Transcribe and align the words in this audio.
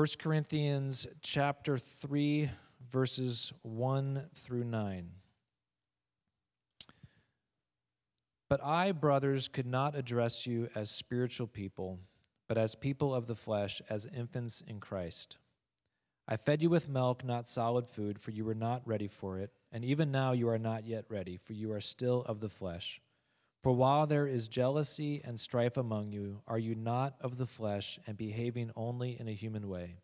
1 0.00 0.06
Corinthians 0.18 1.06
chapter 1.20 1.76
3 1.76 2.48
verses 2.90 3.52
1 3.60 4.30
through 4.32 4.64
9. 4.64 5.10
But 8.48 8.64
I, 8.64 8.92
brothers, 8.92 9.46
could 9.48 9.66
not 9.66 9.94
address 9.94 10.46
you 10.46 10.70
as 10.74 10.90
spiritual 10.90 11.46
people, 11.48 11.98
but 12.48 12.56
as 12.56 12.74
people 12.74 13.14
of 13.14 13.26
the 13.26 13.34
flesh, 13.34 13.82
as 13.90 14.06
infants 14.06 14.62
in 14.66 14.80
Christ. 14.80 15.36
I 16.26 16.38
fed 16.38 16.62
you 16.62 16.70
with 16.70 16.88
milk, 16.88 17.22
not 17.22 17.46
solid 17.46 17.86
food, 17.86 18.18
for 18.18 18.30
you 18.30 18.46
were 18.46 18.54
not 18.54 18.80
ready 18.86 19.06
for 19.06 19.38
it, 19.38 19.50
and 19.70 19.84
even 19.84 20.10
now 20.10 20.32
you 20.32 20.48
are 20.48 20.58
not 20.58 20.86
yet 20.86 21.04
ready, 21.10 21.36
for 21.36 21.52
you 21.52 21.72
are 21.72 21.80
still 21.82 22.22
of 22.22 22.40
the 22.40 22.48
flesh. 22.48 23.02
For 23.62 23.72
while 23.72 24.06
there 24.06 24.26
is 24.26 24.48
jealousy 24.48 25.20
and 25.22 25.38
strife 25.38 25.76
among 25.76 26.12
you, 26.12 26.40
are 26.46 26.58
you 26.58 26.74
not 26.74 27.16
of 27.20 27.36
the 27.36 27.46
flesh 27.46 27.98
and 28.06 28.16
behaving 28.16 28.70
only 28.74 29.20
in 29.20 29.28
a 29.28 29.34
human 29.34 29.68
way? 29.68 29.96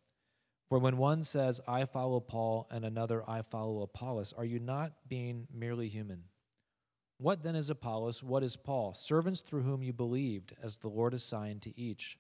For 0.69 0.79
when 0.79 0.99
one 0.99 1.23
says, 1.23 1.61
I 1.67 1.85
follow 1.85 2.21
Paul, 2.21 2.67
and 2.71 2.85
another, 2.85 3.23
I 3.29 3.43
follow 3.43 3.83
Apollos, 3.83 4.35
are 4.37 4.45
you 4.45 4.59
not 4.59 4.93
being 5.09 5.47
merely 5.55 5.89
human? 5.89 6.25
What 7.19 7.43
then 7.43 7.57
is 7.57 7.71
Apollos? 7.71 8.23
What 8.23 8.43
is 8.43 8.57
Paul? 8.57 8.93
Servants 8.93 9.41
through 9.41 9.63
whom 9.63 9.83
you 9.83 9.93
believed, 9.93 10.55
as 10.63 10.77
the 10.77 10.89
Lord 10.89 11.15
assigned 11.15 11.63
to 11.63 11.79
each. 11.81 12.19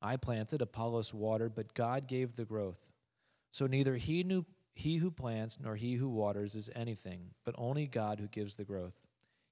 I 0.00 0.16
planted, 0.16 0.62
Apollos 0.62 1.12
watered, 1.12 1.54
but 1.54 1.74
God 1.74 2.06
gave 2.06 2.36
the 2.36 2.44
growth. 2.46 2.78
So 3.50 3.66
neither 3.66 3.96
he, 3.96 4.22
knew, 4.22 4.46
he 4.74 4.96
who 4.96 5.10
plants 5.10 5.58
nor 5.60 5.76
he 5.76 5.94
who 5.94 6.08
waters 6.08 6.54
is 6.54 6.70
anything, 6.74 7.32
but 7.44 7.54
only 7.58 7.86
God 7.86 8.20
who 8.20 8.28
gives 8.28 8.54
the 8.54 8.64
growth. 8.64 8.94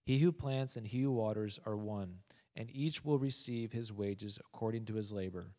He 0.07 0.19
who 0.21 0.31
plants 0.31 0.77
and 0.77 0.87
he 0.87 1.03
who 1.03 1.11
waters 1.11 1.59
are 1.67 1.77
one, 1.77 2.19
and 2.55 2.71
each 2.73 3.05
will 3.05 3.19
receive 3.19 3.73
his 3.73 3.93
wages 3.93 4.39
according 4.39 4.85
to 4.85 4.95
his 4.95 5.13
labor. 5.13 5.51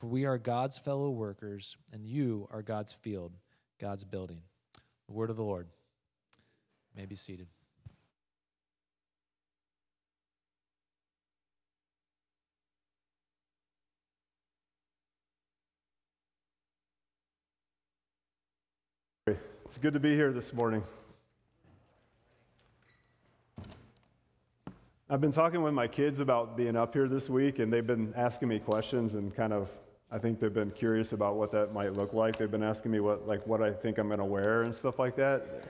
For 0.00 0.08
we 0.08 0.24
are 0.24 0.38
God's 0.38 0.76
fellow 0.76 1.08
workers, 1.08 1.76
and 1.92 2.04
you 2.04 2.48
are 2.50 2.62
God's 2.62 2.92
field, 2.92 3.36
God's 3.80 4.02
building. 4.02 4.40
The 5.06 5.12
word 5.12 5.30
of 5.30 5.36
the 5.36 5.44
Lord. 5.44 5.68
You 6.92 7.00
may 7.00 7.06
be 7.06 7.14
seated. 7.14 7.46
It's 19.64 19.78
good 19.78 19.92
to 19.94 20.00
be 20.00 20.14
here 20.14 20.32
this 20.32 20.52
morning. 20.52 20.82
I've 25.12 25.20
been 25.20 25.30
talking 25.30 25.60
with 25.60 25.74
my 25.74 25.86
kids 25.88 26.20
about 26.20 26.56
being 26.56 26.74
up 26.74 26.94
here 26.94 27.06
this 27.06 27.28
week, 27.28 27.58
and 27.58 27.70
they've 27.70 27.86
been 27.86 28.14
asking 28.16 28.48
me 28.48 28.58
questions 28.58 29.12
and 29.12 29.36
kind 29.36 29.52
of, 29.52 29.68
I 30.10 30.16
think 30.16 30.40
they've 30.40 30.54
been 30.54 30.70
curious 30.70 31.12
about 31.12 31.36
what 31.36 31.52
that 31.52 31.74
might 31.74 31.92
look 31.92 32.14
like. 32.14 32.38
They've 32.38 32.50
been 32.50 32.62
asking 32.62 32.92
me 32.92 33.00
what, 33.00 33.28
like, 33.28 33.46
what 33.46 33.62
I 33.62 33.74
think 33.74 33.98
I'm 33.98 34.06
going 34.06 34.20
to 34.20 34.24
wear 34.24 34.62
and 34.62 34.74
stuff 34.74 34.98
like 34.98 35.14
that. 35.16 35.64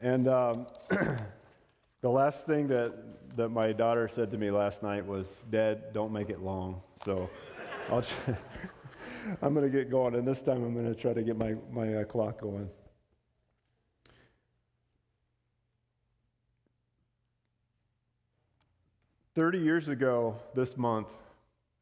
And 0.00 0.28
um, 0.28 0.66
the 2.00 2.08
last 2.08 2.46
thing 2.46 2.66
that, 2.68 2.94
that 3.36 3.50
my 3.50 3.70
daughter 3.70 4.08
said 4.08 4.30
to 4.30 4.38
me 4.38 4.50
last 4.50 4.82
night 4.82 5.04
was, 5.04 5.26
Dad, 5.50 5.92
don't 5.92 6.10
make 6.10 6.30
it 6.30 6.40
long. 6.40 6.80
So 7.04 7.28
I'll, 7.90 8.02
I'm 9.42 9.52
going 9.52 9.70
to 9.70 9.78
get 9.78 9.90
going, 9.90 10.14
and 10.14 10.26
this 10.26 10.40
time 10.40 10.64
I'm 10.64 10.72
going 10.72 10.86
to 10.86 10.98
try 10.98 11.12
to 11.12 11.22
get 11.22 11.36
my, 11.36 11.54
my 11.70 11.96
uh, 11.96 12.04
clock 12.04 12.40
going. 12.40 12.70
30 19.34 19.58
years 19.58 19.88
ago 19.88 20.36
this 20.54 20.76
month, 20.76 21.08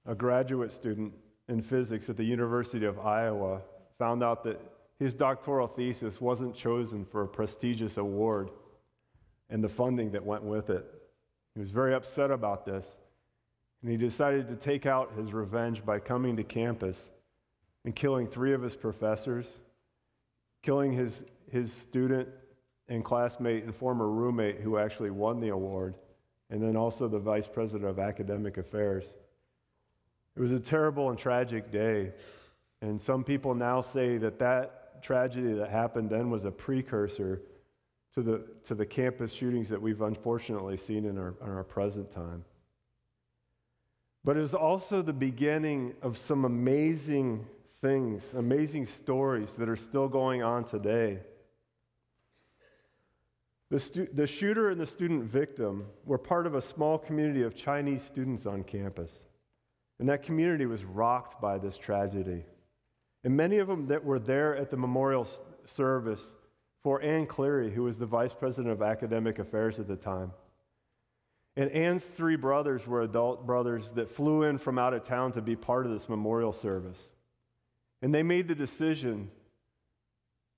a 0.06 0.14
graduate 0.14 0.72
student 0.72 1.12
in 1.48 1.60
physics 1.60 2.08
at 2.08 2.16
the 2.16 2.24
University 2.24 2.86
of 2.86 2.98
Iowa 2.98 3.60
found 3.98 4.22
out 4.22 4.42
that 4.44 4.58
his 4.98 5.14
doctoral 5.14 5.66
thesis 5.66 6.20
wasn't 6.20 6.54
chosen 6.54 7.04
for 7.04 7.22
a 7.22 7.28
prestigious 7.28 7.98
award 7.98 8.50
and 9.50 9.62
the 9.62 9.68
funding 9.68 10.10
that 10.12 10.24
went 10.24 10.42
with 10.42 10.70
it. 10.70 10.86
He 11.54 11.60
was 11.60 11.70
very 11.70 11.92
upset 11.92 12.30
about 12.30 12.64
this, 12.64 12.86
and 13.82 13.90
he 13.90 13.98
decided 13.98 14.48
to 14.48 14.56
take 14.56 14.86
out 14.86 15.12
his 15.18 15.34
revenge 15.34 15.84
by 15.84 15.98
coming 15.98 16.36
to 16.36 16.44
campus 16.44 17.10
and 17.84 17.94
killing 17.94 18.28
three 18.28 18.54
of 18.54 18.62
his 18.62 18.76
professors, 18.76 19.46
killing 20.62 20.92
his, 20.92 21.22
his 21.50 21.70
student 21.70 22.28
and 22.88 23.04
classmate 23.04 23.64
and 23.64 23.74
former 23.74 24.08
roommate 24.08 24.60
who 24.60 24.78
actually 24.78 25.10
won 25.10 25.38
the 25.38 25.50
award 25.50 25.94
and 26.52 26.62
then 26.62 26.76
also 26.76 27.08
the 27.08 27.18
vice 27.18 27.48
president 27.48 27.88
of 27.88 27.98
academic 27.98 28.58
affairs. 28.58 29.04
It 30.36 30.40
was 30.40 30.52
a 30.52 30.60
terrible 30.60 31.08
and 31.08 31.18
tragic 31.18 31.72
day, 31.72 32.12
and 32.82 33.00
some 33.00 33.24
people 33.24 33.54
now 33.54 33.80
say 33.80 34.18
that 34.18 34.38
that 34.38 35.02
tragedy 35.02 35.54
that 35.54 35.70
happened 35.70 36.10
then 36.10 36.30
was 36.30 36.44
a 36.44 36.50
precursor 36.50 37.40
to 38.14 38.22
the, 38.22 38.44
to 38.66 38.74
the 38.74 38.84
campus 38.84 39.32
shootings 39.32 39.70
that 39.70 39.80
we've 39.80 40.02
unfortunately 40.02 40.76
seen 40.76 41.06
in 41.06 41.16
our, 41.18 41.34
in 41.42 41.48
our 41.48 41.64
present 41.64 42.12
time. 42.12 42.44
But 44.22 44.36
it 44.36 44.40
was 44.40 44.54
also 44.54 45.00
the 45.00 45.12
beginning 45.12 45.94
of 46.02 46.18
some 46.18 46.44
amazing 46.44 47.46
things, 47.80 48.34
amazing 48.34 48.86
stories 48.86 49.56
that 49.56 49.68
are 49.70 49.76
still 49.76 50.06
going 50.06 50.42
on 50.42 50.64
today. 50.64 51.20
The, 53.72 53.80
stu- 53.80 54.08
the 54.12 54.26
shooter 54.26 54.68
and 54.68 54.78
the 54.78 54.86
student 54.86 55.24
victim 55.24 55.86
were 56.04 56.18
part 56.18 56.46
of 56.46 56.54
a 56.54 56.60
small 56.60 56.98
community 56.98 57.40
of 57.40 57.54
Chinese 57.54 58.02
students 58.02 58.44
on 58.44 58.64
campus. 58.64 59.24
And 59.98 60.06
that 60.10 60.22
community 60.22 60.66
was 60.66 60.84
rocked 60.84 61.40
by 61.40 61.56
this 61.56 61.78
tragedy. 61.78 62.44
And 63.24 63.34
many 63.34 63.56
of 63.56 63.68
them 63.68 63.86
that 63.86 64.04
were 64.04 64.18
there 64.18 64.54
at 64.54 64.70
the 64.70 64.76
memorial 64.76 65.26
service 65.64 66.34
for 66.82 67.00
Anne 67.00 67.24
Cleary, 67.24 67.72
who 67.72 67.84
was 67.84 67.96
the 67.96 68.04
vice 68.04 68.34
president 68.34 68.74
of 68.74 68.82
academic 68.82 69.38
affairs 69.38 69.78
at 69.78 69.88
the 69.88 69.96
time. 69.96 70.32
And 71.56 71.70
Anne's 71.70 72.04
three 72.04 72.36
brothers 72.36 72.86
were 72.86 73.00
adult 73.00 73.46
brothers 73.46 73.90
that 73.92 74.14
flew 74.14 74.42
in 74.42 74.58
from 74.58 74.78
out 74.78 74.92
of 74.92 75.04
town 75.04 75.32
to 75.32 75.40
be 75.40 75.56
part 75.56 75.86
of 75.86 75.92
this 75.92 76.10
memorial 76.10 76.52
service. 76.52 77.00
And 78.02 78.14
they 78.14 78.22
made 78.22 78.48
the 78.48 78.54
decision 78.54 79.30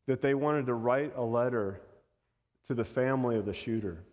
that 0.09 0.21
they 0.21 0.35
wanted 0.35 0.67
to 0.67 0.75
write 0.75 1.13
a 1.15 1.23
letter 1.23 1.81
to 2.67 2.75
the 2.75 2.85
family 2.85 3.37
of 3.37 3.47
the 3.47 3.55
shooter. 3.55 4.05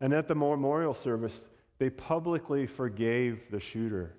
And 0.00 0.12
at 0.12 0.28
the 0.28 0.34
memorial 0.34 0.94
service, 0.94 1.46
they 1.78 1.90
publicly 1.90 2.66
forgave 2.66 3.42
the 3.50 3.60
shooter. 3.60 4.14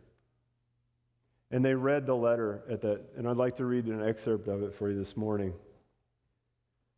And 1.51 1.63
they 1.63 1.75
read 1.75 2.05
the 2.05 2.15
letter 2.15 2.63
at 2.69 2.81
that, 2.81 3.01
and 3.17 3.27
I'd 3.27 3.37
like 3.37 3.55
to 3.57 3.65
read 3.65 3.85
an 3.85 4.07
excerpt 4.07 4.47
of 4.47 4.63
it 4.63 4.73
for 4.73 4.89
you 4.89 4.97
this 4.97 5.15
morning. 5.15 5.53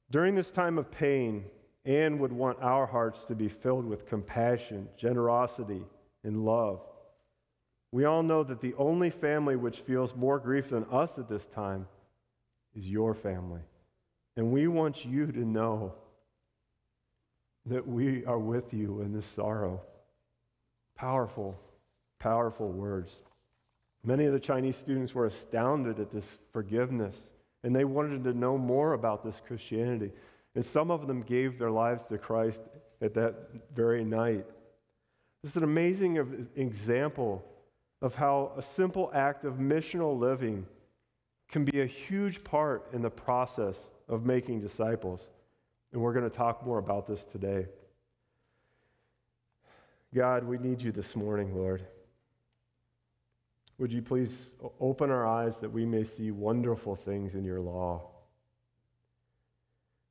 During 0.10 0.36
this 0.36 0.52
time 0.52 0.78
of 0.78 0.90
pain, 0.90 1.46
Anne 1.86 2.20
would 2.20 2.32
want 2.32 2.62
our 2.62 2.86
hearts 2.86 3.26
to 3.26 3.36
be 3.36 3.50
filled 3.50 3.86
with 3.86 4.06
compassion, 4.06 4.88
generosity, 4.98 5.84
and 6.24 6.46
love. 6.46 6.82
We 7.92 8.06
all 8.06 8.24
know 8.24 8.44
that 8.44 8.62
the 8.62 8.74
only 8.76 9.10
family 9.10 9.56
which 9.56 9.80
feels 9.80 10.16
more 10.16 10.40
grief 10.40 10.70
than 10.70 10.86
us 10.92 11.18
at 11.18 11.30
this 11.30 11.46
time 11.48 11.88
is 12.76 12.88
your 12.88 13.14
family. 13.14 13.62
And 14.36 14.52
we 14.52 14.68
want 14.68 15.06
you 15.06 15.32
to 15.32 15.40
know 15.40 15.94
that 17.70 17.88
we 17.88 18.26
are 18.26 18.40
with 18.40 18.74
you 18.74 19.02
in 19.02 19.14
this 19.14 19.26
sorrow. 19.26 19.82
Powerful, 20.96 21.60
powerful 22.20 22.70
words. 22.70 23.22
Many 24.04 24.26
of 24.26 24.34
the 24.34 24.40
Chinese 24.40 24.78
students 24.78 25.14
were 25.14 25.26
astounded 25.26 26.00
at 26.00 26.12
this 26.12 26.26
forgiveness, 26.54 27.30
and 27.64 27.76
they 27.76 27.84
wanted 27.84 28.24
to 28.24 28.34
know 28.34 28.58
more 28.58 28.94
about 28.94 29.24
this 29.24 29.42
Christianity. 29.46 30.12
And 30.56 30.66
some 30.66 30.92
of 30.92 31.08
them 31.08 31.22
gave 31.22 31.60
their 31.60 31.72
lives 31.72 32.06
to 32.08 32.18
Christ 32.18 32.62
at 33.02 33.14
that 33.16 33.36
very 33.76 34.04
night. 34.04 34.46
This 35.44 35.52
is 35.52 35.58
an 35.58 35.64
amazing 35.64 36.48
example 36.56 37.44
of 38.02 38.16
how 38.16 38.54
a 38.58 38.62
simple 38.62 39.12
act 39.14 39.44
of 39.44 39.56
missional 39.56 40.18
living 40.18 40.66
can 41.50 41.64
be 41.64 41.82
a 41.82 41.86
huge 41.86 42.44
part 42.44 42.88
in 42.94 43.02
the 43.02 43.10
process 43.10 43.90
of 44.08 44.26
making 44.26 44.62
disciples. 44.62 45.30
And 45.92 46.02
we're 46.02 46.14
going 46.14 46.30
to 46.30 46.36
talk 46.36 46.66
more 46.66 46.78
about 46.78 47.08
this 47.08 47.24
today. 47.26 47.68
God, 50.14 50.44
we 50.44 50.58
need 50.58 50.82
you 50.82 50.92
this 50.92 51.16
morning, 51.16 51.56
Lord. 51.56 51.86
Would 53.78 53.92
you 53.92 54.02
please 54.02 54.52
open 54.80 55.12
our 55.12 55.26
eyes 55.26 55.60
that 55.60 55.72
we 55.72 55.86
may 55.86 56.04
see 56.04 56.32
wonderful 56.32 56.96
things 56.96 57.36
in 57.36 57.44
your 57.44 57.60
law? 57.60 58.10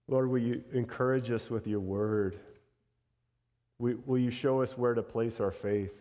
Lord, 0.08 0.30
will 0.30 0.38
you 0.38 0.62
encourage 0.72 1.30
us 1.30 1.50
with 1.50 1.66
your 1.66 1.80
word? 1.80 2.38
Will 3.78 4.18
you 4.18 4.30
show 4.30 4.62
us 4.62 4.78
where 4.78 4.94
to 4.94 5.02
place 5.02 5.40
our 5.40 5.50
faith? 5.50 5.92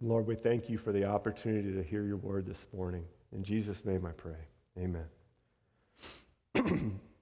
Lord, 0.00 0.26
we 0.26 0.34
thank 0.34 0.68
you 0.68 0.76
for 0.76 0.92
the 0.92 1.04
opportunity 1.04 1.72
to 1.72 1.82
hear 1.82 2.04
your 2.04 2.16
word 2.16 2.46
this 2.46 2.66
morning. 2.76 3.04
In 3.32 3.44
Jesus' 3.44 3.84
name 3.84 4.04
I 4.04 4.10
pray. 4.10 4.34
Amen. 4.76 5.06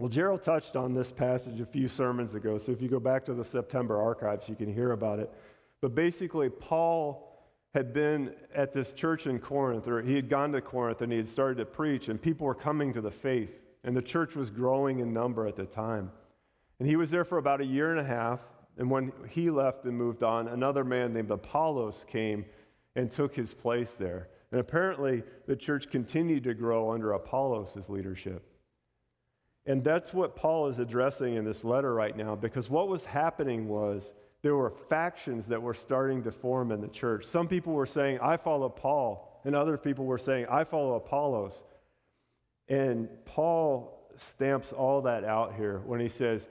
Well, 0.00 0.08
Gerald 0.08 0.42
touched 0.42 0.76
on 0.76 0.94
this 0.94 1.12
passage 1.12 1.60
a 1.60 1.66
few 1.66 1.86
sermons 1.86 2.32
ago, 2.32 2.56
so 2.56 2.72
if 2.72 2.80
you 2.80 2.88
go 2.88 2.98
back 2.98 3.22
to 3.26 3.34
the 3.34 3.44
September 3.44 4.00
archives, 4.00 4.48
you 4.48 4.54
can 4.54 4.72
hear 4.72 4.92
about 4.92 5.18
it. 5.18 5.30
But 5.82 5.94
basically, 5.94 6.48
Paul 6.48 7.52
had 7.74 7.92
been 7.92 8.32
at 8.54 8.72
this 8.72 8.94
church 8.94 9.26
in 9.26 9.38
Corinth, 9.38 9.86
or 9.86 10.00
he 10.00 10.14
had 10.14 10.30
gone 10.30 10.52
to 10.52 10.62
Corinth 10.62 11.02
and 11.02 11.12
he 11.12 11.18
had 11.18 11.28
started 11.28 11.58
to 11.58 11.66
preach, 11.66 12.08
and 12.08 12.20
people 12.20 12.46
were 12.46 12.54
coming 12.54 12.94
to 12.94 13.02
the 13.02 13.10
faith, 13.10 13.50
and 13.84 13.94
the 13.94 14.00
church 14.00 14.34
was 14.34 14.48
growing 14.48 15.00
in 15.00 15.12
number 15.12 15.46
at 15.46 15.54
the 15.54 15.66
time. 15.66 16.10
And 16.78 16.88
he 16.88 16.96
was 16.96 17.10
there 17.10 17.26
for 17.26 17.36
about 17.36 17.60
a 17.60 17.66
year 17.66 17.90
and 17.90 18.00
a 18.00 18.04
half, 18.04 18.40
and 18.78 18.90
when 18.90 19.12
he 19.28 19.50
left 19.50 19.84
and 19.84 19.94
moved 19.98 20.22
on, 20.22 20.48
another 20.48 20.82
man 20.82 21.12
named 21.12 21.30
Apollos 21.30 22.06
came 22.08 22.46
and 22.96 23.10
took 23.10 23.34
his 23.34 23.52
place 23.52 23.90
there. 23.98 24.28
And 24.50 24.62
apparently, 24.62 25.24
the 25.46 25.56
church 25.56 25.90
continued 25.90 26.44
to 26.44 26.54
grow 26.54 26.90
under 26.90 27.12
Apollos' 27.12 27.90
leadership. 27.90 28.49
And 29.66 29.84
that's 29.84 30.12
what 30.12 30.36
Paul 30.36 30.68
is 30.68 30.78
addressing 30.78 31.34
in 31.34 31.44
this 31.44 31.64
letter 31.64 31.94
right 31.94 32.16
now, 32.16 32.34
because 32.34 32.70
what 32.70 32.88
was 32.88 33.04
happening 33.04 33.68
was 33.68 34.10
there 34.42 34.56
were 34.56 34.72
factions 34.88 35.46
that 35.48 35.60
were 35.60 35.74
starting 35.74 36.22
to 36.22 36.32
form 36.32 36.72
in 36.72 36.80
the 36.80 36.88
church. 36.88 37.26
Some 37.26 37.46
people 37.46 37.74
were 37.74 37.86
saying, 37.86 38.20
I 38.20 38.36
follow 38.38 38.68
Paul, 38.68 39.40
and 39.44 39.54
other 39.54 39.76
people 39.76 40.06
were 40.06 40.18
saying, 40.18 40.46
I 40.50 40.64
follow 40.64 40.94
Apollos. 40.94 41.62
And 42.68 43.08
Paul 43.26 44.10
stamps 44.30 44.72
all 44.72 45.02
that 45.02 45.24
out 45.24 45.54
here 45.54 45.82
when 45.84 46.00
he 46.00 46.08
says, 46.08 46.46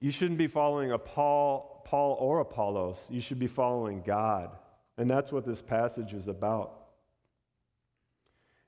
You 0.00 0.10
shouldn't 0.10 0.38
be 0.38 0.48
following 0.48 0.92
a 0.92 0.98
Paul, 0.98 1.82
Paul 1.86 2.16
or 2.20 2.40
Apollos. 2.40 2.98
You 3.08 3.20
should 3.20 3.38
be 3.38 3.46
following 3.46 4.02
God. 4.02 4.50
And 4.98 5.08
that's 5.08 5.32
what 5.32 5.46
this 5.46 5.62
passage 5.62 6.12
is 6.12 6.28
about. 6.28 6.87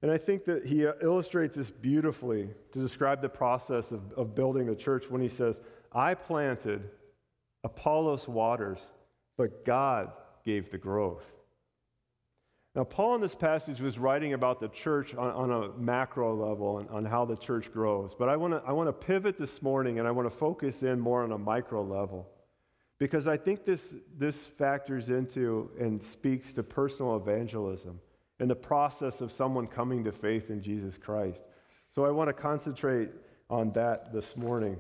And 0.03 0.11
I 0.11 0.19
think 0.19 0.45
that 0.47 0.65
he 0.65 0.87
uh, 0.87 0.93
illustrates 1.03 1.57
this 1.57 1.71
beautifully 1.71 2.49
to 2.73 2.79
describe 2.79 3.21
the 3.21 3.29
process 3.29 3.93
of, 3.93 4.01
of 4.13 4.35
building 4.35 4.67
the 4.67 4.75
church 4.75 5.11
when 5.11 5.21
he 5.21 5.29
says, 5.29 5.61
I 5.93 6.15
planted 6.15 6.89
Apollos 7.65 8.27
waters, 8.27 8.79
but 9.37 9.65
God 9.65 10.13
gave 10.45 10.71
the 10.71 10.79
growth. 10.79 11.25
Now, 12.75 12.85
Paul 12.85 13.17
in 13.17 13.21
this 13.21 13.35
passage 13.35 13.81
was 13.81 13.99
writing 13.99 14.33
about 14.33 14.61
the 14.61 14.69
church 14.69 15.15
on, 15.15 15.31
on 15.33 15.51
a 15.51 15.77
macro 15.77 16.35
level 16.35 16.79
and 16.79 16.89
on 16.89 17.05
how 17.05 17.25
the 17.25 17.37
church 17.37 17.73
grows. 17.73 18.15
But 18.17 18.29
I 18.29 18.37
want 18.37 18.55
to 18.55 18.63
I 18.65 18.73
wanna 18.73 18.93
pivot 18.93 19.37
this 19.39 19.61
morning 19.61 19.99
and 19.99 20.07
I 20.07 20.13
want 20.13 20.31
to 20.31 20.37
focus 20.37 20.83
in 20.83 21.01
more 21.01 21.25
on 21.25 21.33
a 21.33 21.39
micro 21.39 21.83
level 21.83 22.29
because 22.99 23.27
I 23.27 23.37
think 23.37 23.65
this, 23.65 23.95
this 24.17 24.45
factors 24.45 25.09
into 25.09 25.71
and 25.81 26.01
speaks 26.01 26.53
to 26.55 26.63
personal 26.63 27.17
evangelism 27.17 27.99
and 28.41 28.51
the 28.51 28.57
process 28.57 29.21
of 29.21 29.31
someone 29.31 29.67
coming 29.67 30.03
to 30.05 30.13
faith 30.13 30.51
in 30.51 30.63
Jesus 30.63 30.97
Christ. 30.97 31.45
So 31.95 32.05
I 32.05 32.11
want 32.11 32.29
to 32.29 32.33
concentrate 32.33 33.11
on 33.49 33.71
that 33.73 34.13
this 34.13 34.37
morning. 34.37 34.77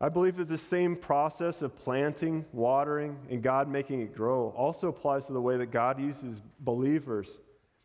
I 0.00 0.08
believe 0.08 0.36
that 0.36 0.48
the 0.48 0.58
same 0.58 0.96
process 0.96 1.62
of 1.62 1.76
planting, 1.76 2.44
watering, 2.52 3.18
and 3.30 3.42
God 3.42 3.68
making 3.68 4.00
it 4.00 4.14
grow 4.14 4.54
also 4.56 4.88
applies 4.88 5.26
to 5.26 5.32
the 5.32 5.40
way 5.40 5.56
that 5.56 5.70
God 5.70 6.00
uses 6.00 6.40
believers 6.60 7.38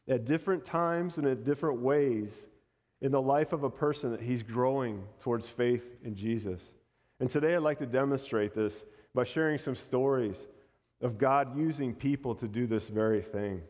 at 0.07 0.25
different 0.25 0.63
times 0.63 1.17
and 1.17 1.27
in 1.27 1.43
different 1.43 1.81
ways 1.81 2.47
in 3.01 3.11
the 3.11 3.21
life 3.21 3.53
of 3.53 3.63
a 3.63 3.69
person 3.69 4.11
that 4.11 4.21
he's 4.21 4.41
growing 4.41 5.03
towards 5.21 5.47
faith 5.47 5.83
in 6.03 6.15
Jesus. 6.15 6.73
And 7.19 7.29
today 7.29 7.55
I'd 7.55 7.61
like 7.61 7.79
to 7.79 7.85
demonstrate 7.85 8.55
this 8.55 8.83
by 9.13 9.23
sharing 9.23 9.57
some 9.57 9.75
stories 9.75 10.47
of 11.01 11.17
God 11.17 11.57
using 11.57 11.93
people 11.93 12.35
to 12.35 12.47
do 12.47 12.67
this 12.67 12.87
very 12.87 13.21
thing. 13.21 13.61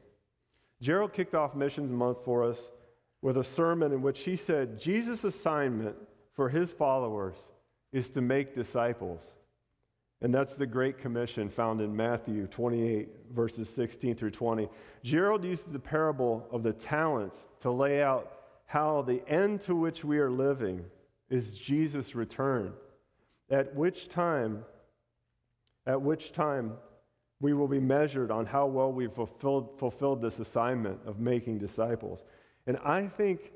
Gerald 0.82 1.14
kicked 1.14 1.36
off 1.36 1.56
Missions 1.56 1.92
Month 1.92 2.24
for 2.24 2.44
us 2.44 2.72
with 3.22 3.38
a 3.38 3.44
sermon 3.44 3.92
in 3.92 4.02
which 4.02 4.24
he 4.24 4.36
said 4.36 4.80
Jesus' 4.80 5.24
assignment 5.24 5.96
for 6.34 6.50
his 6.50 6.72
followers 6.72 7.50
is 7.92 8.10
to 8.12 8.22
make 8.22 8.54
disciples. 8.54 9.32
And 10.22 10.34
that's 10.34 10.56
the 10.56 10.66
Great 10.66 10.98
Commission 10.98 11.50
found 11.50 11.80
in 11.82 11.96
Matthew 11.96 12.48
28, 12.48 13.10
verses 13.32 13.70
16 13.70 14.16
through 14.16 14.32
20. 14.32 14.68
Gerald 15.04 15.44
uses 15.44 15.66
the 15.66 15.80
parable 15.80 16.48
of 16.52 16.64
the 16.64 16.74
talents 16.74 17.48
to 17.62 17.72
lay 17.72 18.02
out 18.02 18.32
how 18.66 19.02
the 19.02 19.22
end 19.28 19.62
to 19.62 19.76
which 19.76 20.04
we 20.04 20.18
are 20.20 20.32
living 20.32 20.86
is 21.30 21.58
Jesus' 21.58 22.16
return, 22.16 22.74
at 23.50 23.76
which 23.76 24.10
time, 24.10 24.64
at 25.86 26.02
which 26.02 26.32
time 26.32 26.74
we 27.40 27.54
will 27.54 27.68
be 27.68 27.80
measured 27.80 28.32
on 28.32 28.46
how 28.46 28.66
well 28.66 28.92
we've 28.92 29.14
fulfilled, 29.14 29.78
fulfilled 29.78 30.22
this 30.22 30.40
assignment 30.40 31.00
of 31.06 31.20
making 31.20 31.60
disciples. 31.60 32.26
And 32.66 32.78
I 32.84 33.08
think, 33.08 33.52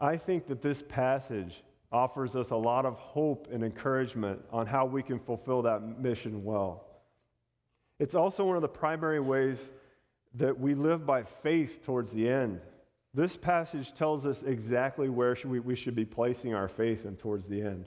I 0.00 0.16
think 0.16 0.46
that 0.48 0.62
this 0.62 0.82
passage 0.82 1.62
offers 1.92 2.36
us 2.36 2.50
a 2.50 2.56
lot 2.56 2.86
of 2.86 2.94
hope 2.94 3.48
and 3.52 3.64
encouragement 3.64 4.40
on 4.52 4.66
how 4.66 4.84
we 4.84 5.02
can 5.02 5.18
fulfill 5.18 5.62
that 5.62 5.98
mission 5.98 6.44
well. 6.44 6.86
It's 7.98 8.14
also 8.14 8.44
one 8.44 8.56
of 8.56 8.62
the 8.62 8.68
primary 8.68 9.20
ways 9.20 9.70
that 10.34 10.58
we 10.58 10.74
live 10.74 11.04
by 11.06 11.22
faith 11.22 11.84
towards 11.84 12.12
the 12.12 12.28
end. 12.28 12.60
This 13.12 13.36
passage 13.36 13.92
tells 13.92 14.24
us 14.26 14.42
exactly 14.44 15.08
where 15.08 15.36
we, 15.44 15.58
we 15.58 15.74
should 15.74 15.96
be 15.96 16.04
placing 16.04 16.54
our 16.54 16.68
faith 16.68 17.04
and 17.04 17.18
towards 17.18 17.48
the 17.48 17.60
end. 17.60 17.86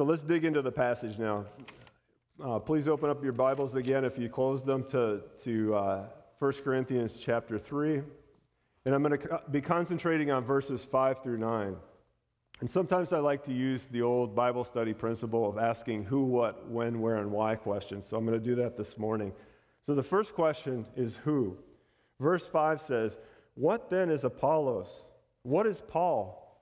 So 0.00 0.04
let's 0.04 0.22
dig 0.22 0.46
into 0.46 0.62
the 0.62 0.72
passage 0.72 1.18
now. 1.18 1.44
Uh, 2.42 2.58
please 2.58 2.88
open 2.88 3.10
up 3.10 3.22
your 3.22 3.34
Bibles 3.34 3.74
again 3.74 4.02
if 4.02 4.16
you 4.16 4.30
close 4.30 4.64
them 4.64 4.82
to, 4.84 5.20
to 5.42 5.74
uh, 5.74 6.04
1 6.38 6.52
Corinthians 6.64 7.20
chapter 7.22 7.58
3. 7.58 8.00
And 8.86 8.94
I'm 8.94 9.02
going 9.02 9.20
to 9.20 9.42
be 9.50 9.60
concentrating 9.60 10.30
on 10.30 10.42
verses 10.42 10.82
5 10.86 11.22
through 11.22 11.36
9. 11.36 11.76
And 12.60 12.70
sometimes 12.70 13.12
I 13.12 13.18
like 13.18 13.44
to 13.44 13.52
use 13.52 13.88
the 13.88 14.00
old 14.00 14.34
Bible 14.34 14.64
study 14.64 14.94
principle 14.94 15.46
of 15.46 15.58
asking 15.58 16.04
who, 16.04 16.24
what, 16.24 16.66
when, 16.66 17.02
where, 17.02 17.16
and 17.16 17.30
why 17.30 17.56
questions. 17.56 18.06
So 18.06 18.16
I'm 18.16 18.24
going 18.24 18.42
to 18.42 18.42
do 18.42 18.54
that 18.54 18.78
this 18.78 18.96
morning. 18.96 19.34
So 19.84 19.94
the 19.94 20.02
first 20.02 20.32
question 20.32 20.86
is 20.96 21.16
who? 21.16 21.58
Verse 22.18 22.46
5 22.46 22.80
says, 22.80 23.18
What 23.54 23.90
then 23.90 24.08
is 24.10 24.24
Apollos? 24.24 25.02
What 25.42 25.66
is 25.66 25.82
Paul? 25.86 26.58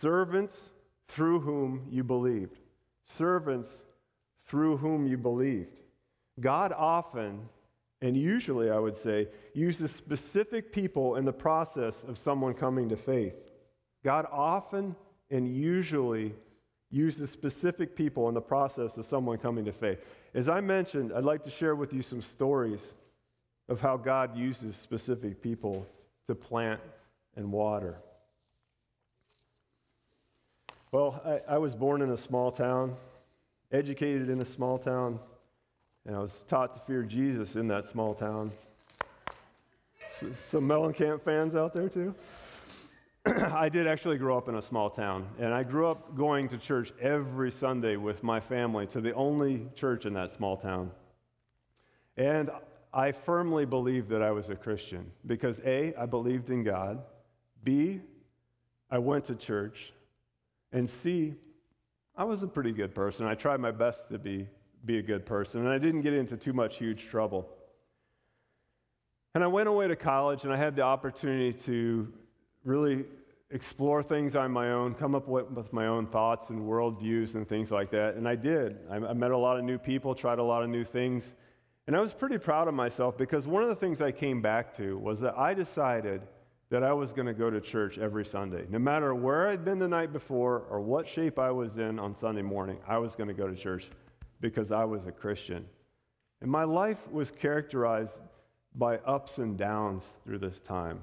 Servants 0.00 0.70
through 1.08 1.40
whom 1.40 1.86
you 1.90 2.02
believed. 2.02 2.56
Servants 3.04 3.70
through 4.46 4.76
whom 4.78 5.06
you 5.06 5.16
believed. 5.16 5.78
God 6.40 6.72
often 6.72 7.48
and 8.02 8.16
usually, 8.16 8.68
I 8.68 8.80
would 8.80 8.96
say, 8.96 9.28
uses 9.54 9.92
specific 9.92 10.72
people 10.72 11.14
in 11.14 11.24
the 11.24 11.32
process 11.32 12.02
of 12.02 12.18
someone 12.18 12.52
coming 12.52 12.88
to 12.88 12.96
faith. 12.96 13.34
God 14.04 14.26
often 14.30 14.96
and 15.30 15.48
usually 15.48 16.34
uses 16.90 17.30
specific 17.30 17.94
people 17.94 18.28
in 18.28 18.34
the 18.34 18.40
process 18.40 18.96
of 18.96 19.06
someone 19.06 19.38
coming 19.38 19.64
to 19.64 19.72
faith. 19.72 19.98
As 20.34 20.48
I 20.48 20.60
mentioned, 20.60 21.12
I'd 21.12 21.24
like 21.24 21.44
to 21.44 21.50
share 21.50 21.76
with 21.76 21.92
you 21.92 22.02
some 22.02 22.20
stories 22.20 22.92
of 23.68 23.80
how 23.80 23.96
God 23.96 24.36
uses 24.36 24.76
specific 24.76 25.40
people 25.40 25.86
to 26.26 26.34
plant 26.34 26.80
and 27.36 27.52
water. 27.52 27.98
Well, 30.92 31.22
I, 31.24 31.54
I 31.54 31.56
was 31.56 31.74
born 31.74 32.02
in 32.02 32.10
a 32.10 32.18
small 32.18 32.52
town, 32.52 32.96
educated 33.72 34.28
in 34.28 34.42
a 34.42 34.44
small 34.44 34.76
town, 34.76 35.18
and 36.04 36.14
I 36.14 36.18
was 36.18 36.42
taught 36.42 36.74
to 36.74 36.82
fear 36.82 37.02
Jesus 37.02 37.56
in 37.56 37.66
that 37.68 37.86
small 37.86 38.12
town. 38.12 38.52
Some 40.50 40.68
Mellencamp 40.68 41.22
fans 41.22 41.54
out 41.54 41.72
there, 41.72 41.88
too? 41.88 42.14
I 43.26 43.70
did 43.70 43.86
actually 43.86 44.18
grow 44.18 44.36
up 44.36 44.50
in 44.50 44.56
a 44.56 44.60
small 44.60 44.90
town, 44.90 45.26
and 45.38 45.54
I 45.54 45.62
grew 45.62 45.86
up 45.86 46.14
going 46.14 46.46
to 46.50 46.58
church 46.58 46.92
every 47.00 47.52
Sunday 47.52 47.96
with 47.96 48.22
my 48.22 48.38
family 48.38 48.86
to 48.88 49.00
the 49.00 49.14
only 49.14 49.68
church 49.74 50.04
in 50.04 50.12
that 50.12 50.30
small 50.30 50.58
town. 50.58 50.90
And 52.18 52.50
I 52.92 53.12
firmly 53.12 53.64
believed 53.64 54.10
that 54.10 54.20
I 54.20 54.30
was 54.30 54.50
a 54.50 54.56
Christian 54.56 55.10
because 55.26 55.58
A, 55.64 55.94
I 55.94 56.04
believed 56.04 56.50
in 56.50 56.64
God, 56.64 57.02
B, 57.64 58.02
I 58.90 58.98
went 58.98 59.24
to 59.24 59.34
church, 59.34 59.94
and 60.72 60.88
see 60.88 61.34
I 62.16 62.24
was 62.24 62.42
a 62.42 62.46
pretty 62.46 62.72
good 62.72 62.94
person. 62.94 63.26
I 63.26 63.34
tried 63.34 63.60
my 63.60 63.70
best 63.70 64.08
to 64.10 64.18
be 64.18 64.48
be 64.84 64.98
a 64.98 65.02
good 65.02 65.24
person. 65.24 65.60
And 65.60 65.68
I 65.68 65.78
didn't 65.78 66.02
get 66.02 66.12
into 66.12 66.36
too 66.36 66.52
much 66.52 66.76
huge 66.76 67.06
trouble. 67.06 67.48
And 69.34 69.42
I 69.42 69.46
went 69.46 69.68
away 69.68 69.88
to 69.88 69.96
college 69.96 70.44
and 70.44 70.52
I 70.52 70.56
had 70.56 70.76
the 70.76 70.82
opportunity 70.82 71.52
to 71.64 72.12
really 72.64 73.04
explore 73.50 74.02
things 74.02 74.34
on 74.34 74.50
my 74.50 74.72
own, 74.72 74.94
come 74.94 75.14
up 75.14 75.28
with, 75.28 75.50
with 75.50 75.72
my 75.72 75.86
own 75.86 76.06
thoughts 76.06 76.50
and 76.50 76.60
worldviews 76.60 77.34
and 77.34 77.48
things 77.48 77.70
like 77.70 77.90
that. 77.90 78.16
And 78.16 78.26
I 78.26 78.34
did. 78.34 78.78
I, 78.90 78.96
I 78.96 79.12
met 79.12 79.30
a 79.30 79.36
lot 79.36 79.58
of 79.58 79.64
new 79.64 79.78
people, 79.78 80.14
tried 80.14 80.38
a 80.38 80.42
lot 80.42 80.62
of 80.62 80.70
new 80.70 80.84
things. 80.84 81.32
And 81.86 81.96
I 81.96 82.00
was 82.00 82.12
pretty 82.12 82.38
proud 82.38 82.68
of 82.68 82.74
myself 82.74 83.16
because 83.16 83.46
one 83.46 83.62
of 83.62 83.68
the 83.68 83.74
things 83.74 84.00
I 84.00 84.12
came 84.12 84.40
back 84.40 84.76
to 84.76 84.98
was 84.98 85.20
that 85.20 85.36
I 85.36 85.54
decided 85.54 86.22
that 86.72 86.82
I 86.82 86.94
was 86.94 87.12
going 87.12 87.26
to 87.26 87.34
go 87.34 87.50
to 87.50 87.60
church 87.60 87.98
every 87.98 88.24
Sunday. 88.24 88.64
No 88.70 88.78
matter 88.78 89.14
where 89.14 89.46
I'd 89.46 89.62
been 89.62 89.78
the 89.78 89.86
night 89.86 90.10
before 90.10 90.64
or 90.70 90.80
what 90.80 91.06
shape 91.06 91.38
I 91.38 91.50
was 91.50 91.76
in 91.76 91.98
on 91.98 92.16
Sunday 92.16 92.40
morning, 92.40 92.78
I 92.88 92.96
was 92.96 93.14
going 93.14 93.28
to 93.28 93.34
go 93.34 93.46
to 93.46 93.54
church 93.54 93.90
because 94.40 94.72
I 94.72 94.84
was 94.84 95.06
a 95.06 95.12
Christian. 95.12 95.66
And 96.40 96.50
my 96.50 96.64
life 96.64 96.96
was 97.10 97.30
characterized 97.30 98.22
by 98.74 98.96
ups 99.00 99.36
and 99.36 99.58
downs 99.58 100.02
through 100.24 100.38
this 100.38 100.60
time. 100.60 101.02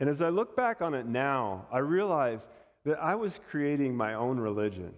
And 0.00 0.10
as 0.10 0.20
I 0.20 0.28
look 0.28 0.54
back 0.54 0.82
on 0.82 0.92
it 0.92 1.06
now, 1.06 1.64
I 1.72 1.78
realize 1.78 2.46
that 2.84 3.02
I 3.02 3.14
was 3.14 3.40
creating 3.50 3.96
my 3.96 4.12
own 4.12 4.38
religion. 4.38 4.92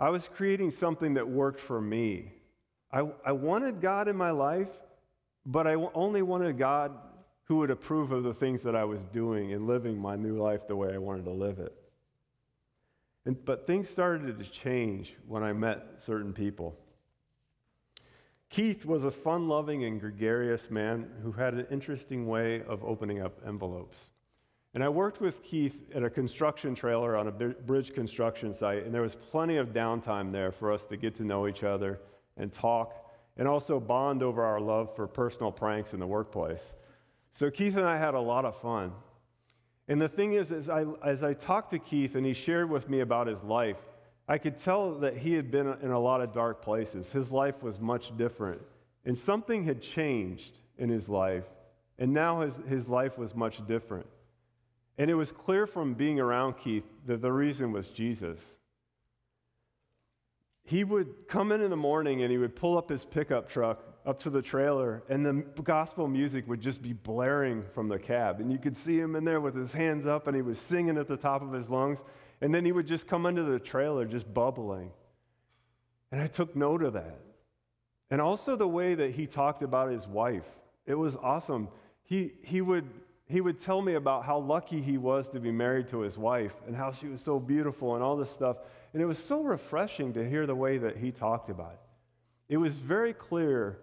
I 0.00 0.10
was 0.10 0.28
creating 0.34 0.72
something 0.72 1.14
that 1.14 1.28
worked 1.28 1.60
for 1.60 1.80
me. 1.80 2.32
I, 2.92 3.06
I 3.24 3.30
wanted 3.30 3.80
God 3.80 4.08
in 4.08 4.16
my 4.16 4.32
life, 4.32 4.70
but 5.46 5.68
I 5.68 5.74
only 5.94 6.22
wanted 6.22 6.58
God 6.58 6.90
who 7.44 7.56
would 7.56 7.70
approve 7.70 8.10
of 8.10 8.22
the 8.22 8.34
things 8.34 8.62
that 8.62 8.74
I 8.74 8.84
was 8.84 9.04
doing 9.06 9.52
and 9.52 9.66
living 9.66 9.98
my 9.98 10.16
new 10.16 10.40
life 10.40 10.66
the 10.66 10.76
way 10.76 10.94
I 10.94 10.98
wanted 10.98 11.24
to 11.24 11.32
live 11.32 11.58
it. 11.58 11.74
And, 13.26 13.42
but 13.44 13.66
things 13.66 13.88
started 13.88 14.38
to 14.38 14.44
change 14.50 15.14
when 15.26 15.42
I 15.42 15.52
met 15.52 15.86
certain 15.98 16.32
people. 16.32 16.76
Keith 18.50 18.84
was 18.84 19.04
a 19.04 19.10
fun 19.10 19.48
loving 19.48 19.84
and 19.84 20.00
gregarious 20.00 20.70
man 20.70 21.10
who 21.22 21.32
had 21.32 21.54
an 21.54 21.66
interesting 21.70 22.26
way 22.26 22.62
of 22.62 22.84
opening 22.84 23.20
up 23.20 23.40
envelopes. 23.46 23.98
And 24.74 24.82
I 24.82 24.88
worked 24.88 25.20
with 25.20 25.42
Keith 25.42 25.76
at 25.94 26.02
a 26.02 26.10
construction 26.10 26.74
trailer 26.74 27.16
on 27.16 27.28
a 27.28 27.30
bridge 27.30 27.94
construction 27.94 28.52
site, 28.54 28.84
and 28.84 28.94
there 28.94 29.02
was 29.02 29.14
plenty 29.14 29.56
of 29.56 29.68
downtime 29.68 30.32
there 30.32 30.50
for 30.50 30.72
us 30.72 30.84
to 30.86 30.96
get 30.96 31.14
to 31.16 31.24
know 31.24 31.46
each 31.46 31.62
other 31.62 32.00
and 32.36 32.52
talk, 32.52 33.12
and 33.36 33.46
also 33.48 33.78
bond 33.78 34.22
over 34.22 34.42
our 34.42 34.60
love 34.60 34.94
for 34.94 35.06
personal 35.06 35.52
pranks 35.52 35.92
in 35.92 36.00
the 36.00 36.06
workplace. 36.06 36.62
So 37.34 37.50
Keith 37.50 37.76
and 37.76 37.84
I 37.84 37.98
had 37.98 38.14
a 38.14 38.20
lot 38.20 38.44
of 38.44 38.56
fun. 38.60 38.92
And 39.88 40.00
the 40.00 40.08
thing 40.08 40.32
is, 40.32 40.50
as 40.50 40.68
I, 40.68 40.86
as 41.04 41.22
I 41.22 41.34
talked 41.34 41.70
to 41.72 41.78
Keith 41.78 42.14
and 42.14 42.24
he 42.24 42.32
shared 42.32 42.70
with 42.70 42.88
me 42.88 43.00
about 43.00 43.26
his 43.26 43.42
life, 43.42 43.76
I 44.26 44.38
could 44.38 44.56
tell 44.56 44.94
that 45.00 45.18
he 45.18 45.34
had 45.34 45.50
been 45.50 45.66
in 45.82 45.90
a 45.90 45.98
lot 45.98 46.22
of 46.22 46.32
dark 46.32 46.62
places. 46.62 47.10
His 47.10 47.30
life 47.30 47.62
was 47.62 47.78
much 47.78 48.16
different. 48.16 48.62
And 49.04 49.18
something 49.18 49.64
had 49.64 49.82
changed 49.82 50.60
in 50.78 50.88
his 50.88 51.08
life, 51.08 51.44
and 51.98 52.14
now 52.14 52.40
his, 52.40 52.58
his 52.66 52.88
life 52.88 53.18
was 53.18 53.34
much 53.34 53.64
different. 53.66 54.06
And 54.96 55.10
it 55.10 55.14
was 55.14 55.30
clear 55.30 55.66
from 55.66 55.92
being 55.94 56.18
around 56.18 56.54
Keith 56.54 56.84
that 57.06 57.20
the 57.20 57.32
reason 57.32 57.72
was 57.72 57.90
Jesus. 57.90 58.38
He 60.62 60.84
would 60.84 61.28
come 61.28 61.52
in 61.52 61.60
in 61.60 61.68
the 61.68 61.76
morning 61.76 62.22
and 62.22 62.30
he 62.30 62.38
would 62.38 62.56
pull 62.56 62.78
up 62.78 62.88
his 62.88 63.04
pickup 63.04 63.50
truck 63.50 63.82
up 64.06 64.20
to 64.20 64.30
the 64.30 64.42
trailer, 64.42 65.02
and 65.08 65.24
the 65.24 65.62
gospel 65.62 66.06
music 66.06 66.46
would 66.46 66.60
just 66.60 66.82
be 66.82 66.92
blaring 66.92 67.64
from 67.74 67.88
the 67.88 67.98
cab. 67.98 68.38
And 68.38 68.52
you 68.52 68.58
could 68.58 68.76
see 68.76 68.98
him 68.98 69.16
in 69.16 69.24
there 69.24 69.40
with 69.40 69.54
his 69.54 69.72
hands 69.72 70.04
up, 70.04 70.26
and 70.26 70.36
he 70.36 70.42
was 70.42 70.58
singing 70.58 70.98
at 70.98 71.08
the 71.08 71.16
top 71.16 71.40
of 71.42 71.52
his 71.52 71.70
lungs. 71.70 72.00
And 72.40 72.54
then 72.54 72.64
he 72.64 72.72
would 72.72 72.86
just 72.86 73.06
come 73.06 73.24
into 73.24 73.44
the 73.44 73.58
trailer 73.58 74.04
just 74.04 74.32
bubbling. 74.32 74.90
And 76.12 76.20
I 76.20 76.26
took 76.26 76.54
note 76.54 76.82
of 76.82 76.92
that. 76.92 77.18
And 78.10 78.20
also 78.20 78.56
the 78.56 78.68
way 78.68 78.94
that 78.94 79.12
he 79.12 79.26
talked 79.26 79.62
about 79.62 79.90
his 79.90 80.06
wife. 80.06 80.44
It 80.84 80.94
was 80.94 81.16
awesome. 81.16 81.68
He, 82.04 82.32
he 82.42 82.60
would 82.60 82.84
he 83.26 83.40
would 83.40 83.58
tell 83.58 83.80
me 83.80 83.94
about 83.94 84.24
how 84.24 84.38
lucky 84.38 84.80
he 84.80 84.98
was 84.98 85.30
to 85.30 85.40
be 85.40 85.50
married 85.50 85.88
to 85.88 86.00
his 86.00 86.18
wife 86.18 86.52
and 86.66 86.76
how 86.76 86.92
she 86.92 87.06
was 87.06 87.22
so 87.22 87.40
beautiful 87.40 87.94
and 87.94 88.04
all 88.04 88.16
this 88.16 88.30
stuff. 88.30 88.58
And 88.92 89.02
it 89.02 89.06
was 89.06 89.18
so 89.18 89.42
refreshing 89.42 90.12
to 90.12 90.28
hear 90.28 90.46
the 90.46 90.54
way 90.54 90.76
that 90.78 90.98
he 90.98 91.10
talked 91.10 91.48
about 91.48 91.72
it. 91.72 91.80
It 92.54 92.58
was 92.58 92.74
very 92.76 93.14
clear 93.14 93.78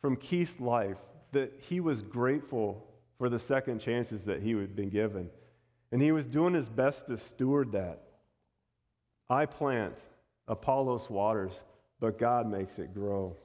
from 0.00 0.16
Keith's 0.16 0.60
life 0.60 0.98
that 1.32 1.52
he 1.68 1.80
was 1.80 2.02
grateful 2.02 2.86
for 3.18 3.28
the 3.28 3.38
second 3.38 3.80
chances 3.80 4.24
that 4.24 4.42
he 4.42 4.52
had 4.52 4.74
been 4.74 4.90
given. 4.90 5.30
And 5.92 6.02
he 6.02 6.12
was 6.12 6.26
doing 6.26 6.54
his 6.54 6.68
best 6.68 7.06
to 7.08 7.18
steward 7.18 7.72
that. 7.72 8.02
I 9.30 9.46
plant, 9.46 9.94
Apollos 10.48 11.08
waters, 11.08 11.52
but 12.00 12.18
God 12.18 12.50
makes 12.50 12.78
it 12.78 12.92
grow. 12.92 13.36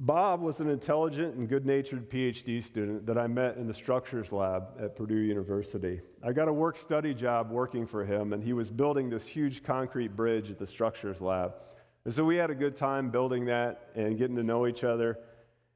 Bob 0.00 0.40
was 0.40 0.60
an 0.60 0.70
intelligent 0.70 1.34
and 1.34 1.48
good 1.48 1.66
natured 1.66 2.08
PhD 2.08 2.62
student 2.62 3.04
that 3.06 3.18
I 3.18 3.26
met 3.26 3.56
in 3.56 3.66
the 3.66 3.74
structures 3.74 4.30
lab 4.30 4.68
at 4.80 4.94
Purdue 4.94 5.16
University. 5.16 6.00
I 6.22 6.30
got 6.32 6.46
a 6.46 6.52
work 6.52 6.78
study 6.78 7.12
job 7.14 7.50
working 7.50 7.84
for 7.84 8.04
him, 8.04 8.32
and 8.32 8.42
he 8.42 8.52
was 8.52 8.70
building 8.70 9.10
this 9.10 9.26
huge 9.26 9.64
concrete 9.64 10.14
bridge 10.14 10.50
at 10.50 10.58
the 10.58 10.66
structures 10.68 11.20
lab. 11.20 11.54
And 12.08 12.14
so 12.14 12.24
we 12.24 12.36
had 12.36 12.48
a 12.48 12.54
good 12.54 12.74
time 12.74 13.10
building 13.10 13.44
that 13.44 13.90
and 13.94 14.16
getting 14.16 14.36
to 14.36 14.42
know 14.42 14.66
each 14.66 14.82
other. 14.82 15.18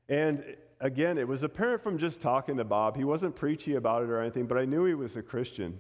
And 0.08 0.42
again, 0.80 1.18
it 1.18 1.28
was 1.28 1.42
apparent 1.42 1.82
from 1.82 1.98
just 1.98 2.22
talking 2.22 2.56
to 2.56 2.64
Bob, 2.64 2.96
he 2.96 3.04
wasn't 3.04 3.36
preachy 3.36 3.74
about 3.74 4.02
it 4.02 4.08
or 4.08 4.18
anything, 4.18 4.46
but 4.46 4.56
I 4.56 4.64
knew 4.64 4.86
he 4.86 4.94
was 4.94 5.14
a 5.14 5.20
Christian. 5.20 5.78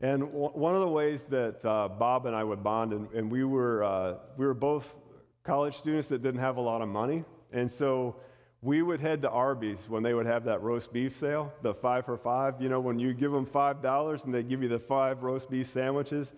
And 0.00 0.20
w- 0.20 0.50
one 0.50 0.76
of 0.76 0.80
the 0.80 0.86
ways 0.86 1.24
that 1.30 1.64
uh, 1.64 1.88
Bob 1.88 2.26
and 2.26 2.36
I 2.36 2.44
would 2.44 2.62
bond, 2.62 2.92
and, 2.92 3.10
and 3.14 3.32
we, 3.32 3.42
were, 3.42 3.82
uh, 3.82 4.14
we 4.36 4.46
were 4.46 4.54
both 4.54 4.94
college 5.42 5.76
students 5.76 6.08
that 6.10 6.22
didn't 6.22 6.38
have 6.38 6.56
a 6.56 6.60
lot 6.60 6.80
of 6.80 6.86
money. 6.86 7.24
And 7.50 7.68
so 7.68 8.14
we 8.60 8.80
would 8.80 9.00
head 9.00 9.22
to 9.22 9.28
Arby's 9.28 9.88
when 9.88 10.04
they 10.04 10.14
would 10.14 10.26
have 10.26 10.44
that 10.44 10.62
roast 10.62 10.92
beef 10.92 11.18
sale, 11.18 11.52
the 11.62 11.74
five 11.74 12.04
for 12.04 12.16
five. 12.16 12.62
You 12.62 12.68
know, 12.68 12.78
when 12.78 13.00
you 13.00 13.12
give 13.12 13.32
them 13.32 13.46
$5 13.46 14.24
and 14.24 14.32
they 14.32 14.44
give 14.44 14.62
you 14.62 14.68
the 14.68 14.78
five 14.78 15.24
roast 15.24 15.50
beef 15.50 15.68
sandwiches. 15.72 16.32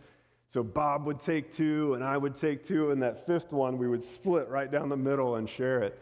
So 0.51 0.63
Bob 0.63 1.05
would 1.07 1.21
take 1.21 1.53
two, 1.53 1.95
and 1.95 2.05
I 2.05 2.17
would 2.17 2.37
take 2.37 2.65
two, 2.65 2.91
and 2.91 3.03
that 3.03 3.27
fifth 3.27 3.53
one 3.53 3.77
we 3.77 3.89
would 3.89 4.05
split 4.05 4.49
right 4.49 4.71
down 4.71 4.89
the 4.89 4.97
middle 4.97 5.37
and 5.37 5.49
share 5.49 5.83
it. 5.83 5.99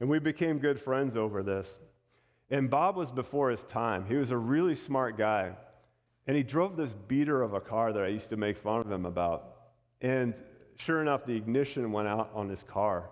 And 0.00 0.08
we 0.08 0.18
became 0.18 0.58
good 0.58 0.80
friends 0.80 1.16
over 1.16 1.42
this. 1.42 1.68
And 2.50 2.70
Bob 2.70 2.96
was 2.96 3.10
before 3.10 3.50
his 3.50 3.62
time. 3.64 4.06
He 4.06 4.16
was 4.16 4.30
a 4.30 4.36
really 4.36 4.74
smart 4.74 5.18
guy. 5.18 5.52
And 6.26 6.36
he 6.36 6.42
drove 6.42 6.76
this 6.76 6.94
beater 7.08 7.42
of 7.42 7.54
a 7.54 7.60
car 7.60 7.92
that 7.92 8.02
I 8.02 8.08
used 8.08 8.30
to 8.30 8.36
make 8.36 8.56
fun 8.56 8.80
of 8.80 8.90
him 8.90 9.04
about. 9.04 9.56
And 10.00 10.34
Sure 10.80 11.02
enough, 11.02 11.26
the 11.26 11.36
ignition 11.36 11.92
went 11.92 12.08
out 12.08 12.30
on 12.34 12.48
his 12.48 12.62
car. 12.62 13.10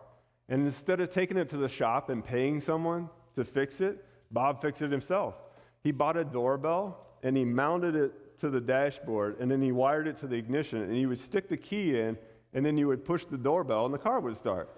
And 0.49 0.65
instead 0.65 1.01
of 1.01 1.11
taking 1.11 1.37
it 1.37 1.51
to 1.51 1.59
the 1.59 1.69
shop 1.69 2.09
and 2.09 2.25
paying 2.25 2.63
someone 2.63 3.11
to 3.37 3.45
fix 3.45 3.83
it, 3.83 4.03
Bob 4.31 4.63
fixed 4.63 4.81
it 4.81 4.91
himself. 4.91 5.35
He 5.83 5.91
bought 5.91 6.17
a 6.17 6.25
doorbell 6.25 6.97
and 7.23 7.37
he 7.37 7.45
mounted 7.45 7.95
it 7.95 8.13
to 8.41 8.51
the 8.51 8.61
dashboard 8.61 9.39
and 9.41 9.51
then 9.51 9.61
he 9.61 9.73
wired 9.73 10.07
it 10.07 10.19
to 10.21 10.27
the 10.27 10.37
ignition 10.37 10.83
and 10.83 10.95
he 10.95 11.07
would 11.07 11.19
stick 11.19 11.49
the 11.49 11.57
key 11.57 11.99
in 11.99 12.17
and 12.55 12.65
then 12.65 12.79
you 12.79 12.89
would 12.89 13.05
push 13.05 13.25
the 13.25 13.37
doorbell 13.37 13.85
and 13.85 13.95
the 13.95 13.99
car 13.99 14.21
would 14.21 14.37
start. 14.37 14.69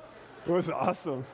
It 0.46 0.50
was 0.50 0.68
awesome. 0.74 1.24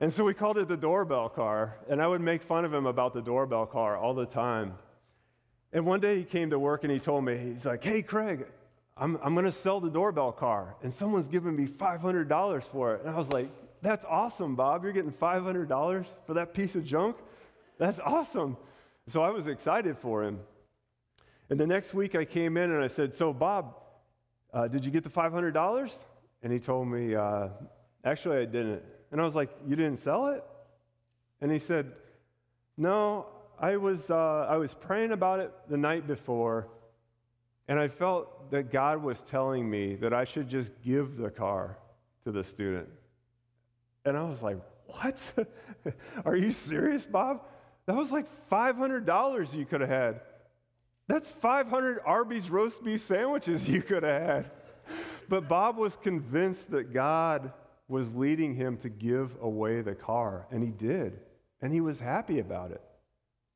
And 0.00 0.12
so 0.12 0.24
we 0.24 0.32
called 0.32 0.58
it 0.58 0.68
the 0.68 0.76
doorbell 0.76 1.28
car, 1.28 1.74
and 1.90 2.00
I 2.00 2.06
would 2.06 2.20
make 2.20 2.44
fun 2.44 2.64
of 2.64 2.72
him 2.72 2.86
about 2.86 3.14
the 3.14 3.20
doorbell 3.20 3.66
car 3.66 3.96
all 3.96 4.14
the 4.14 4.26
time. 4.26 4.74
And 5.72 5.84
one 5.84 5.98
day 5.98 6.18
he 6.18 6.24
came 6.24 6.50
to 6.50 6.58
work 6.58 6.84
and 6.84 6.92
he 6.92 7.00
told 7.00 7.24
me, 7.24 7.36
he's 7.36 7.66
like, 7.66 7.82
Hey, 7.82 8.02
Craig, 8.02 8.46
I'm, 8.96 9.18
I'm 9.22 9.34
going 9.34 9.44
to 9.44 9.52
sell 9.52 9.80
the 9.80 9.90
doorbell 9.90 10.32
car, 10.32 10.76
and 10.82 10.92
someone's 10.92 11.28
giving 11.28 11.56
me 11.56 11.66
$500 11.66 12.62
for 12.64 12.94
it. 12.94 13.02
And 13.02 13.10
I 13.10 13.18
was 13.18 13.32
like, 13.32 13.50
that's 13.80 14.04
awesome, 14.04 14.56
Bob. 14.56 14.82
You're 14.82 14.92
getting 14.92 15.12
$500 15.12 16.06
for 16.26 16.34
that 16.34 16.52
piece 16.52 16.74
of 16.74 16.84
junk? 16.84 17.16
That's 17.78 18.00
awesome. 18.00 18.56
So 19.06 19.22
I 19.22 19.30
was 19.30 19.46
excited 19.46 19.96
for 19.98 20.24
him. 20.24 20.40
And 21.50 21.58
the 21.58 21.66
next 21.66 21.94
week 21.94 22.14
I 22.14 22.24
came 22.24 22.56
in 22.56 22.70
and 22.70 22.82
I 22.82 22.88
said, 22.88 23.14
So, 23.14 23.32
Bob, 23.32 23.74
uh, 24.52 24.68
did 24.68 24.84
you 24.84 24.90
get 24.90 25.04
the 25.04 25.10
$500? 25.10 25.92
And 26.42 26.52
he 26.52 26.58
told 26.58 26.88
me, 26.88 27.14
uh, 27.14 27.48
Actually, 28.04 28.38
I 28.38 28.44
didn't. 28.44 28.82
And 29.10 29.20
I 29.20 29.24
was 29.24 29.34
like, 29.34 29.50
You 29.66 29.76
didn't 29.76 29.98
sell 29.98 30.28
it? 30.28 30.44
And 31.40 31.50
he 31.50 31.58
said, 31.58 31.92
No, 32.76 33.26
I 33.58 33.76
was, 33.76 34.10
uh, 34.10 34.46
I 34.48 34.56
was 34.56 34.74
praying 34.74 35.12
about 35.12 35.40
it 35.40 35.52
the 35.68 35.76
night 35.76 36.06
before, 36.06 36.68
and 37.66 37.78
I 37.78 37.88
felt 37.88 38.50
that 38.50 38.70
God 38.70 39.02
was 39.02 39.22
telling 39.22 39.68
me 39.68 39.94
that 39.96 40.12
I 40.12 40.24
should 40.24 40.48
just 40.48 40.72
give 40.82 41.16
the 41.16 41.30
car 41.30 41.78
to 42.24 42.32
the 42.32 42.44
student. 42.44 42.88
And 44.04 44.16
I 44.16 44.24
was 44.24 44.42
like, 44.42 44.58
What? 44.86 45.20
Are 46.26 46.36
you 46.36 46.50
serious, 46.50 47.06
Bob? 47.06 47.42
That 47.86 47.96
was 47.96 48.12
like 48.12 48.26
$500 48.50 49.54
you 49.54 49.64
could 49.64 49.80
have 49.80 49.88
had. 49.88 50.20
That's 51.08 51.30
500 51.30 52.00
Arby's 52.04 52.50
roast 52.50 52.84
beef 52.84 53.06
sandwiches 53.06 53.68
you 53.68 53.82
could 53.82 54.02
have 54.02 54.22
had. 54.22 54.50
But 55.28 55.48
Bob 55.48 55.76
was 55.76 55.96
convinced 55.96 56.70
that 56.70 56.92
God 56.92 57.52
was 57.88 58.14
leading 58.14 58.54
him 58.54 58.76
to 58.78 58.90
give 58.90 59.34
away 59.40 59.80
the 59.80 59.94
car, 59.94 60.46
and 60.50 60.62
he 60.62 60.70
did. 60.70 61.20
And 61.60 61.72
he 61.72 61.80
was 61.80 61.98
happy 61.98 62.38
about 62.38 62.70
it. 62.70 62.82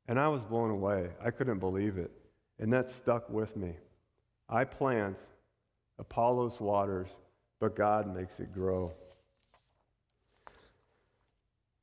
And 0.08 0.18
I 0.18 0.28
was 0.28 0.44
blown 0.44 0.70
away. 0.70 1.10
I 1.24 1.30
couldn't 1.30 1.60
believe 1.60 1.98
it. 1.98 2.10
And 2.58 2.72
that 2.72 2.90
stuck 2.90 3.28
with 3.30 3.56
me. 3.56 3.74
I 4.48 4.64
plant, 4.64 5.18
Apollos 5.98 6.58
waters, 6.58 7.08
but 7.60 7.76
God 7.76 8.12
makes 8.14 8.40
it 8.40 8.52
grow. 8.52 8.92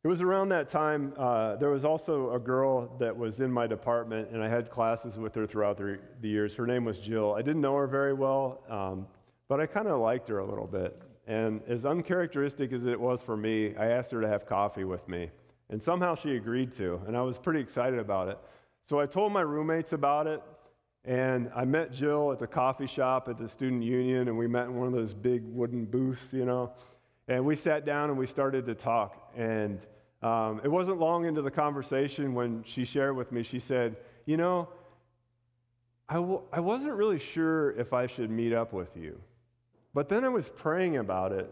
It 0.01 0.07
was 0.07 0.21
around 0.21 0.47
that 0.49 0.69
time, 0.69 1.13
uh, 1.17 1.57
there 1.57 1.71
was 1.71 1.83
also 1.83 2.33
a 2.33 2.39
girl 2.39 2.95
that 2.99 3.15
was 3.15 3.41
in 3.41 3.51
my 3.51 3.67
department, 3.67 4.29
and 4.31 4.41
I 4.41 4.47
had 4.47 4.69
classes 4.69 5.17
with 5.17 5.35
her 5.35 5.45
throughout 5.45 5.77
the, 5.77 5.99
the 6.21 6.29
years. 6.29 6.55
Her 6.55 6.65
name 6.65 6.85
was 6.85 6.99
Jill. 6.99 7.33
I 7.33 7.41
didn't 7.41 7.59
know 7.59 7.75
her 7.75 7.85
very 7.85 8.13
well, 8.13 8.63
um, 8.69 9.07
but 9.49 9.59
I 9.59 9.65
kind 9.65 9.89
of 9.89 9.99
liked 9.99 10.29
her 10.29 10.39
a 10.39 10.45
little 10.45 10.67
bit. 10.67 11.01
And 11.27 11.61
as 11.67 11.83
uncharacteristic 11.83 12.71
as 12.71 12.85
it 12.85 12.97
was 12.97 13.21
for 13.21 13.35
me, 13.35 13.75
I 13.75 13.87
asked 13.87 14.11
her 14.11 14.21
to 14.21 14.27
have 14.29 14.45
coffee 14.45 14.85
with 14.85 15.05
me. 15.09 15.29
And 15.69 15.83
somehow 15.83 16.15
she 16.15 16.37
agreed 16.37 16.71
to, 16.77 17.01
and 17.05 17.17
I 17.17 17.21
was 17.21 17.37
pretty 17.37 17.59
excited 17.59 17.99
about 17.99 18.29
it. 18.29 18.37
So 18.85 19.01
I 19.01 19.05
told 19.05 19.33
my 19.33 19.41
roommates 19.41 19.91
about 19.91 20.27
it, 20.27 20.41
and 21.03 21.51
I 21.53 21.65
met 21.65 21.91
Jill 21.91 22.31
at 22.31 22.39
the 22.39 22.47
coffee 22.47 22.87
shop 22.87 23.27
at 23.27 23.37
the 23.37 23.49
student 23.49 23.83
union, 23.83 24.29
and 24.29 24.37
we 24.37 24.47
met 24.47 24.67
in 24.67 24.75
one 24.75 24.87
of 24.87 24.93
those 24.93 25.13
big 25.13 25.43
wooden 25.43 25.83
booths, 25.83 26.31
you 26.31 26.45
know. 26.45 26.71
And 27.29 27.45
we 27.45 27.55
sat 27.55 27.85
down 27.85 28.09
and 28.09 28.17
we 28.17 28.27
started 28.27 28.65
to 28.65 28.75
talk. 28.75 29.31
And 29.37 29.79
um, 30.21 30.59
it 30.63 30.67
wasn't 30.67 30.99
long 30.99 31.25
into 31.25 31.41
the 31.41 31.51
conversation 31.51 32.33
when 32.33 32.63
she 32.65 32.83
shared 32.83 33.15
with 33.15 33.31
me, 33.31 33.43
she 33.43 33.59
said, 33.59 33.95
You 34.25 34.35
know, 34.35 34.67
I 36.09 36.15
w- 36.15 36.41
I 36.51 36.59
wasn't 36.59 36.93
really 36.95 37.19
sure 37.19 37.71
if 37.71 37.93
I 37.93 38.07
should 38.07 38.31
meet 38.31 38.51
up 38.51 38.73
with 38.73 38.97
you. 38.97 39.21
But 39.93 40.09
then 40.09 40.25
I 40.25 40.29
was 40.29 40.49
praying 40.49 40.97
about 40.97 41.31
it, 41.31 41.51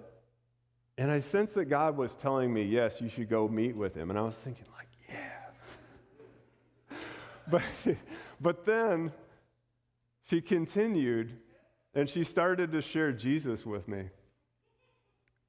and 0.97 1.11
I 1.11 1.19
sensed 1.19 1.53
that 1.55 1.65
God 1.65 1.95
was 1.95 2.15
telling 2.15 2.51
me, 2.51 2.63
yes, 2.63 2.99
you 2.99 3.07
should 3.07 3.29
go 3.29 3.47
meet 3.47 3.75
with 3.75 3.95
him. 3.95 4.09
And 4.09 4.17
I 4.17 4.23
was 4.23 4.35
thinking, 4.35 4.65
like, 4.75 4.87
yeah. 5.07 6.97
but, 7.51 7.61
but 8.41 8.65
then 8.65 9.11
she 10.29 10.41
continued, 10.41 11.37
and 11.93 12.09
she 12.09 12.23
started 12.23 12.71
to 12.71 12.81
share 12.81 13.11
Jesus 13.11 13.65
with 13.65 13.87
me. 13.87 14.09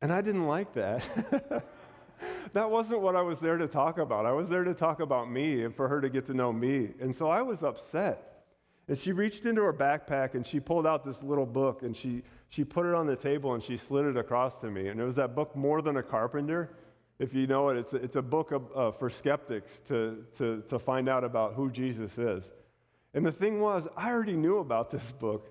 And 0.01 0.13
I 0.13 0.21
didn't 0.21 0.47
like 0.47 0.75
that. 0.75 1.07
that 2.53 2.71
wasn't 2.71 3.01
what 3.01 3.17
I 3.17 3.23
was 3.23 3.41
there 3.41 3.57
to 3.57 3.67
talk 3.67 3.99
about. 3.99 4.27
I 4.27 4.33
was 4.33 4.49
there 4.49 4.65
to 4.65 4.75
talk 4.75 5.01
about 5.01 5.31
me 5.31 5.65
and 5.65 5.75
for 5.75 5.89
her 5.89 6.01
to 6.01 6.09
get 6.09 6.27
to 6.27 6.35
know 6.35 6.53
me. 6.53 6.91
And 7.01 7.15
so 7.15 7.29
I 7.29 7.43
was 7.43 7.63
upset. 7.63 8.45
And 8.87 8.97
she 8.97 9.13
reached 9.13 9.45
into 9.45 9.63
her 9.63 9.73
backpack 9.73 10.35
and 10.35 10.47
she 10.47 10.61
pulled 10.61 10.87
out 10.87 11.05
this 11.05 11.23
little 11.23 11.45
book 11.47 11.83
and 11.83 11.97
she, 11.97 12.23
she 12.49 12.65
put 12.65 12.87
it 12.87 12.95
on 12.95 13.07
the 13.07 13.17
table 13.17 13.55
and 13.55 13.63
she 13.63 13.77
slid 13.77 14.07
it 14.07 14.17
across 14.17 14.59
to 14.59 14.71
me. 14.71 14.89
And 14.89 15.01
it 15.01 15.05
was 15.05 15.17
that 15.17 15.35
book, 15.35 15.55
More 15.55 15.83
Than 15.83 15.97
a 15.97 16.03
Carpenter. 16.03 16.71
If 17.19 17.35
you 17.35 17.47
know 17.47 17.69
it, 17.69 17.77
it's 17.77 17.93
a, 17.93 17.97
it's 17.97 18.17
a 18.17 18.23
book 18.23 18.53
of, 18.53 18.63
uh, 18.75 18.93
for 18.93 19.11
skeptics 19.11 19.81
to, 19.89 20.25
to, 20.39 20.63
to 20.69 20.79
find 20.79 21.09
out 21.09 21.25
about 21.25 21.55
who 21.55 21.71
Jesus 21.71 22.17
is. 22.17 22.49
And 23.13 23.27
the 23.27 23.33
thing 23.33 23.61
was, 23.61 23.89
I 23.97 24.11
already 24.11 24.37
knew 24.37 24.59
about 24.59 24.91
this 24.91 25.13
book 25.13 25.49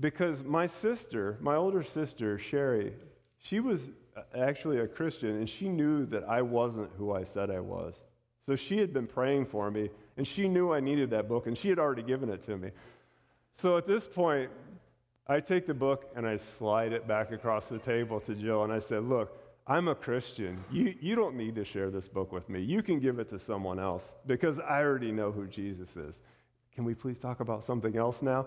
because 0.00 0.42
my 0.42 0.66
sister, 0.66 1.36
my 1.40 1.56
older 1.56 1.82
sister, 1.82 2.38
Sherry, 2.38 2.94
she 3.40 3.60
was 3.60 3.90
uh, 4.16 4.22
actually 4.36 4.78
a 4.78 4.86
Christian 4.86 5.36
and 5.36 5.48
she 5.48 5.68
knew 5.68 6.06
that 6.06 6.24
I 6.24 6.42
wasn't 6.42 6.90
who 6.96 7.12
I 7.12 7.24
said 7.24 7.50
I 7.50 7.60
was. 7.60 8.02
So 8.46 8.56
she 8.56 8.78
had 8.78 8.92
been 8.92 9.06
praying 9.06 9.46
for 9.46 9.70
me 9.70 9.90
and 10.16 10.26
she 10.26 10.48
knew 10.48 10.72
I 10.72 10.80
needed 10.80 11.10
that 11.10 11.28
book 11.28 11.46
and 11.46 11.56
she 11.56 11.68
had 11.68 11.78
already 11.78 12.02
given 12.02 12.28
it 12.28 12.44
to 12.46 12.56
me. 12.56 12.70
So 13.54 13.76
at 13.76 13.86
this 13.86 14.06
point, 14.06 14.50
I 15.26 15.40
take 15.40 15.66
the 15.66 15.74
book 15.74 16.10
and 16.16 16.26
I 16.26 16.36
slide 16.36 16.92
it 16.92 17.06
back 17.06 17.32
across 17.32 17.68
the 17.68 17.78
table 17.78 18.20
to 18.20 18.34
Jill 18.34 18.64
and 18.64 18.72
I 18.72 18.78
said, 18.80 19.04
Look, 19.04 19.36
I'm 19.66 19.88
a 19.88 19.94
Christian. 19.94 20.62
You, 20.72 20.94
you 21.00 21.14
don't 21.14 21.36
need 21.36 21.54
to 21.54 21.64
share 21.64 21.90
this 21.90 22.08
book 22.08 22.32
with 22.32 22.48
me. 22.48 22.60
You 22.60 22.82
can 22.82 22.98
give 22.98 23.18
it 23.20 23.30
to 23.30 23.38
someone 23.38 23.78
else 23.78 24.04
because 24.26 24.58
I 24.58 24.82
already 24.82 25.12
know 25.12 25.30
who 25.30 25.46
Jesus 25.46 25.96
is. 25.96 26.20
Can 26.74 26.84
we 26.84 26.94
please 26.94 27.18
talk 27.18 27.40
about 27.40 27.62
something 27.62 27.96
else 27.96 28.22
now? 28.22 28.46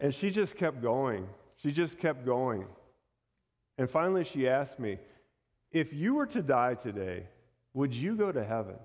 And 0.00 0.14
she 0.14 0.30
just 0.30 0.56
kept 0.56 0.80
going. 0.80 1.26
She 1.56 1.72
just 1.72 1.98
kept 1.98 2.24
going. 2.24 2.66
And 3.78 3.88
finally, 3.90 4.24
she 4.24 4.48
asked 4.48 4.78
me, 4.78 4.98
If 5.70 5.92
you 5.92 6.14
were 6.14 6.26
to 6.26 6.42
die 6.42 6.74
today, 6.74 7.24
would 7.74 7.94
you 7.94 8.16
go 8.16 8.30
to 8.30 8.44
heaven? 8.44 8.76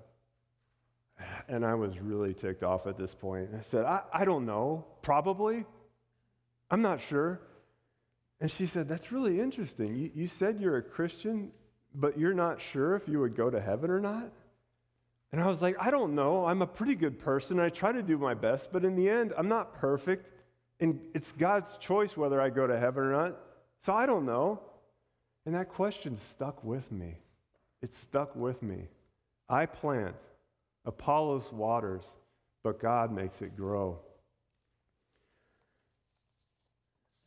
And 1.50 1.66
I 1.66 1.74
was 1.74 2.00
really 2.00 2.34
ticked 2.34 2.64
off 2.64 2.88
at 2.88 2.98
this 2.98 3.16
point. 3.16 3.50
I 3.58 3.62
said, 3.62 3.86
I, 3.86 4.02
I 4.14 4.26
don't 4.26 4.46
know. 4.46 4.86
Probably. 5.02 5.66
I'm 6.70 6.82
not 6.82 7.02
sure. 7.02 7.40
And 8.40 8.52
she 8.52 8.66
said, 8.66 8.88
That's 8.88 9.12
really 9.12 9.40
interesting. 9.40 9.96
You, 9.96 10.12
you 10.14 10.28
said 10.28 10.60
you're 10.60 10.78
a 10.78 10.84
Christian, 10.84 11.52
but 11.96 12.20
you're 12.20 12.34
not 12.34 12.62
sure 12.62 12.96
if 12.96 13.08
you 13.08 13.20
would 13.20 13.36
go 13.36 13.50
to 13.50 13.60
heaven 13.60 13.90
or 13.90 14.00
not? 14.00 14.32
And 15.32 15.42
I 15.42 15.48
was 15.48 15.62
like, 15.62 15.76
I 15.80 15.92
don't 15.92 16.16
know. 16.16 16.46
I'm 16.46 16.62
a 16.62 16.68
pretty 16.68 16.96
good 16.96 17.20
person. 17.20 17.60
I 17.60 17.70
try 17.70 17.92
to 17.92 18.02
do 18.02 18.18
my 18.18 18.34
best, 18.34 18.70
but 18.72 18.86
in 18.86 18.96
the 18.96 19.10
end, 19.10 19.34
I'm 19.38 19.50
not 19.50 19.74
perfect. 19.74 20.30
And 20.80 21.02
it's 21.14 21.32
God's 21.34 21.76
choice 21.78 22.16
whether 22.16 22.40
I 22.40 22.50
go 22.50 22.66
to 22.66 22.80
heaven 22.80 23.04
or 23.04 23.12
not. 23.12 23.38
So 23.82 23.94
I 23.94 24.06
don't 24.06 24.26
know. 24.26 24.62
And 25.48 25.56
that 25.56 25.70
question 25.70 26.18
stuck 26.18 26.62
with 26.62 26.92
me. 26.92 27.16
It 27.82 27.94
stuck 27.94 28.36
with 28.36 28.62
me. 28.62 28.90
I 29.48 29.66
plant, 29.66 30.14
Apollos 30.84 31.54
waters, 31.54 32.04
but 32.66 32.82
God 32.82 33.14
makes 33.14 33.42
it 33.42 33.56
grow. 33.56 33.98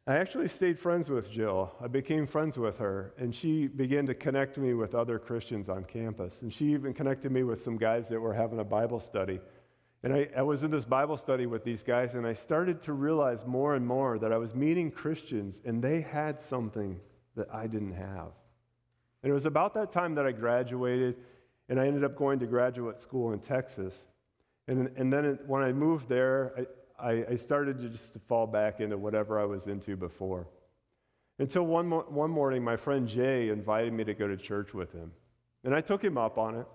I 0.06 0.16
actually 0.16 0.48
stayed 0.48 0.78
friends 0.78 1.08
with 1.08 1.32
Jill. 1.32 1.72
I 1.80 1.86
became 1.86 2.26
friends 2.26 2.58
with 2.58 2.76
her, 2.76 3.14
and 3.16 3.34
she 3.34 3.68
began 3.68 4.06
to 4.08 4.14
connect 4.14 4.58
me 4.58 4.74
with 4.74 4.94
other 4.94 5.18
Christians 5.18 5.70
on 5.70 5.84
campus. 5.84 6.42
And 6.42 6.52
she 6.52 6.75
even 6.75 6.92
connected 6.92 7.32
me 7.32 7.42
with 7.42 7.62
some 7.62 7.78
guys 7.78 8.10
that 8.10 8.21
were 8.21 8.34
having 8.34 8.58
a 8.58 8.64
Bible 8.64 9.00
study. 9.00 9.40
And 10.02 10.12
I, 10.12 10.28
I, 10.36 10.42
was 10.42 10.62
in 10.62 10.71
this 10.71 10.84
Bible 10.84 11.16
study 11.16 11.47
with 11.47 11.64
these 11.64 11.82
guys, 11.82 12.14
and 12.14 12.26
I 12.26 12.34
started 12.34 12.82
to 12.82 12.92
realize 12.92 13.47
more 13.47 13.76
and 13.76 13.86
more 13.86 14.18
that 14.18 14.30
I 14.30 14.36
was 14.36 14.54
meeting 14.54 14.90
Christians, 14.90 15.62
and 15.64 15.82
they 15.82 16.02
had 16.02 16.38
something 16.38 17.00
that 17.40 17.54
I 17.54 17.66
didn't 17.66 17.94
have. 17.94 18.32
And 19.22 19.30
it 19.30 19.32
was 19.32 19.46
about 19.46 19.72
that 19.74 19.90
time 19.90 20.14
that 20.16 20.26
I 20.26 20.32
graduated, 20.32 21.16
and 21.70 21.80
I 21.80 21.86
ended 21.86 22.04
up 22.04 22.14
going 22.16 22.38
to 22.40 22.46
graduate 22.46 23.00
school 23.00 23.32
in 23.32 23.38
Texas. 23.40 23.94
And, 24.68 24.90
and 24.96 25.10
then 25.10 25.24
it, 25.24 25.46
when 25.46 25.62
I 25.62 25.72
moved 25.72 26.06
there, 26.08 26.66
I, 27.00 27.10
I, 27.10 27.24
I 27.30 27.36
started 27.36 27.80
to 27.80 27.88
just 27.88 28.12
to 28.12 28.18
fall 28.18 28.46
back 28.46 28.80
into 28.80 28.98
whatever 28.98 29.40
I 29.40 29.44
was 29.46 29.68
into 29.68 29.96
before. 29.96 30.48
Until 31.38 31.62
one, 31.62 31.86
mo- 31.86 32.04
one 32.08 32.30
morning, 32.30 32.62
my 32.62 32.76
friend 32.76 33.08
Jay 33.08 33.48
invited 33.48 33.94
me 33.94 34.04
to 34.04 34.12
go 34.12 34.28
to 34.28 34.36
church 34.36 34.74
with 34.74 34.92
him. 34.92 35.10
And 35.64 35.74
I 35.74 35.80
took 35.80 36.04
him 36.04 36.18
up 36.18 36.36
on 36.36 36.56
it. 36.56 36.66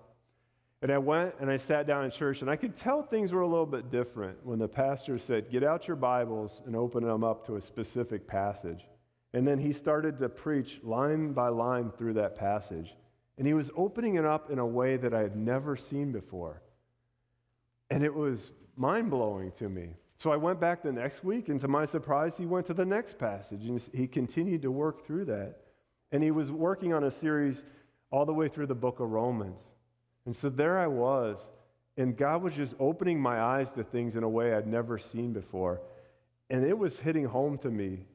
And 0.82 0.90
I 0.90 0.98
went 0.98 1.34
and 1.40 1.48
I 1.48 1.58
sat 1.58 1.86
down 1.86 2.04
in 2.04 2.10
church, 2.10 2.42
and 2.42 2.50
I 2.50 2.56
could 2.56 2.76
tell 2.76 3.02
things 3.02 3.32
were 3.32 3.42
a 3.42 3.46
little 3.46 3.66
bit 3.66 3.90
different 3.90 4.44
when 4.44 4.58
the 4.58 4.68
pastor 4.68 5.16
said, 5.18 5.50
Get 5.50 5.62
out 5.62 5.86
your 5.86 5.96
Bibles 5.96 6.60
and 6.66 6.74
open 6.74 7.04
them 7.04 7.22
up 7.22 7.46
to 7.46 7.54
a 7.54 7.62
specific 7.62 8.26
passage. 8.26 8.84
And 9.36 9.46
then 9.46 9.58
he 9.58 9.74
started 9.74 10.16
to 10.20 10.30
preach 10.30 10.80
line 10.82 11.34
by 11.34 11.48
line 11.48 11.90
through 11.90 12.14
that 12.14 12.36
passage. 12.36 12.94
And 13.36 13.46
he 13.46 13.52
was 13.52 13.70
opening 13.76 14.14
it 14.14 14.24
up 14.24 14.50
in 14.50 14.58
a 14.58 14.64
way 14.64 14.96
that 14.96 15.12
I 15.12 15.20
had 15.20 15.36
never 15.36 15.76
seen 15.76 16.10
before. 16.10 16.62
And 17.90 18.02
it 18.02 18.14
was 18.14 18.50
mind 18.78 19.10
blowing 19.10 19.52
to 19.58 19.68
me. 19.68 19.90
So 20.16 20.32
I 20.32 20.36
went 20.36 20.58
back 20.58 20.82
the 20.82 20.90
next 20.90 21.22
week, 21.22 21.50
and 21.50 21.60
to 21.60 21.68
my 21.68 21.84
surprise, 21.84 22.34
he 22.38 22.46
went 22.46 22.64
to 22.68 22.72
the 22.72 22.86
next 22.86 23.18
passage, 23.18 23.66
and 23.66 23.78
he 23.92 24.06
continued 24.06 24.62
to 24.62 24.70
work 24.70 25.06
through 25.06 25.26
that. 25.26 25.56
And 26.12 26.22
he 26.22 26.30
was 26.30 26.50
working 26.50 26.94
on 26.94 27.04
a 27.04 27.10
series 27.10 27.62
all 28.10 28.24
the 28.24 28.32
way 28.32 28.48
through 28.48 28.68
the 28.68 28.74
book 28.74 29.00
of 29.00 29.10
Romans. 29.10 29.60
And 30.24 30.34
so 30.34 30.48
there 30.48 30.78
I 30.78 30.86
was, 30.86 31.50
and 31.98 32.16
God 32.16 32.40
was 32.40 32.54
just 32.54 32.74
opening 32.80 33.20
my 33.20 33.38
eyes 33.38 33.70
to 33.72 33.84
things 33.84 34.16
in 34.16 34.22
a 34.22 34.28
way 34.30 34.54
I'd 34.54 34.66
never 34.66 34.96
seen 34.96 35.34
before. 35.34 35.82
And 36.48 36.64
it 36.64 36.78
was 36.78 36.98
hitting 36.98 37.26
home 37.26 37.58
to 37.58 37.70
me 37.70 38.06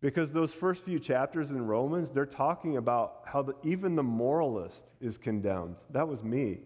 because 0.00 0.30
those 0.30 0.52
first 0.52 0.84
few 0.84 0.98
chapters 0.98 1.50
in 1.50 1.66
Romans, 1.66 2.10
they're 2.10 2.26
talking 2.26 2.76
about 2.76 3.22
how 3.24 3.42
the, 3.42 3.54
even 3.64 3.96
the 3.96 4.02
moralist 4.02 4.90
is 5.00 5.16
condemned. 5.16 5.76
That 5.90 6.06
was 6.06 6.22
me. 6.22 6.58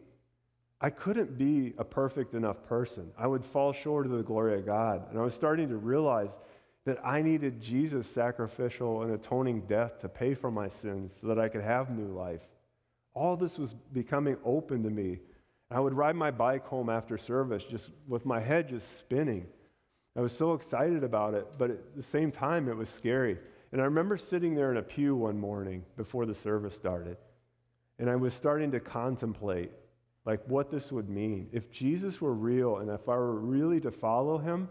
I 0.80 0.90
couldn't 0.90 1.38
be 1.38 1.74
a 1.78 1.84
perfect 1.84 2.34
enough 2.34 2.64
person. 2.66 3.10
I 3.18 3.26
would 3.26 3.44
fall 3.44 3.72
short 3.72 4.06
of 4.06 4.12
the 4.12 4.22
glory 4.22 4.58
of 4.58 4.66
God. 4.66 5.10
And 5.10 5.18
I 5.18 5.22
was 5.22 5.34
starting 5.34 5.68
to 5.68 5.76
realize 5.76 6.30
that 6.86 6.98
I 7.04 7.20
needed 7.20 7.60
Jesus' 7.60 8.08
sacrificial 8.08 9.02
and 9.02 9.12
atoning 9.12 9.62
death 9.62 10.00
to 10.00 10.08
pay 10.08 10.34
for 10.34 10.50
my 10.50 10.68
sins 10.68 11.12
so 11.20 11.28
that 11.28 11.38
I 11.38 11.48
could 11.48 11.62
have 11.62 11.90
new 11.90 12.12
life. 12.16 12.40
All 13.14 13.36
this 13.36 13.58
was 13.58 13.74
becoming 13.92 14.38
open 14.44 14.82
to 14.84 14.90
me. 14.90 15.18
I 15.70 15.78
would 15.78 15.92
ride 15.92 16.16
my 16.16 16.30
bike 16.30 16.66
home 16.66 16.88
after 16.88 17.18
service 17.18 17.62
just 17.62 17.90
with 18.08 18.24
my 18.24 18.40
head 18.40 18.68
just 18.68 18.98
spinning 18.98 19.46
I 20.20 20.22
was 20.22 20.36
so 20.36 20.52
excited 20.52 21.02
about 21.02 21.32
it, 21.32 21.46
but 21.56 21.70
at 21.70 21.96
the 21.96 22.02
same 22.02 22.30
time, 22.30 22.68
it 22.68 22.76
was 22.76 22.90
scary. 22.90 23.38
And 23.72 23.80
I 23.80 23.84
remember 23.84 24.18
sitting 24.18 24.54
there 24.54 24.70
in 24.70 24.76
a 24.76 24.82
pew 24.82 25.16
one 25.16 25.38
morning 25.38 25.82
before 25.96 26.26
the 26.26 26.34
service 26.34 26.76
started, 26.76 27.16
and 27.98 28.10
I 28.10 28.16
was 28.16 28.34
starting 28.34 28.70
to 28.72 28.80
contemplate 28.80 29.70
like 30.26 30.42
what 30.46 30.70
this 30.70 30.92
would 30.92 31.08
mean. 31.08 31.48
If 31.52 31.70
Jesus 31.70 32.20
were 32.20 32.34
real 32.34 32.76
and 32.76 32.90
if 32.90 33.08
I 33.08 33.14
were 33.14 33.32
really 33.32 33.80
to 33.80 33.90
follow 33.90 34.36
him, 34.36 34.68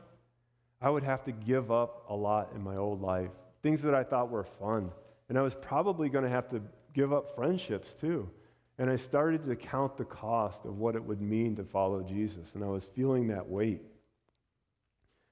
I 0.83 0.91
would 0.91 1.01
have 1.01 1.23
to 1.23 1.31
give 1.31 1.71
up 1.71 2.05
a 2.09 2.15
lot 2.15 2.51
in 2.53 2.62
my 2.62 2.75
old 2.75 3.01
life, 3.01 3.31
things 3.63 3.81
that 3.81 3.95
I 3.95 4.03
thought 4.03 4.29
were 4.29 4.45
fun. 4.59 4.91
And 5.29 5.38
I 5.39 5.41
was 5.41 5.55
probably 5.55 6.09
going 6.09 6.25
to 6.25 6.29
have 6.29 6.47
to 6.49 6.62
give 6.93 7.12
up 7.12 7.33
friendships 7.33 7.95
too. 7.95 8.29
And 8.77 8.88
I 8.88 8.97
started 8.97 9.47
to 9.47 9.55
count 9.55 9.97
the 9.97 10.05
cost 10.05 10.65
of 10.65 10.77
what 10.77 10.95
it 10.95 11.03
would 11.03 11.23
mean 11.23 11.55
to 11.55 11.63
follow 11.63 12.03
Jesus, 12.03 12.53
and 12.53 12.63
I 12.63 12.67
was 12.67 12.88
feeling 12.95 13.29
that 13.29 13.49
weight. 13.49 13.81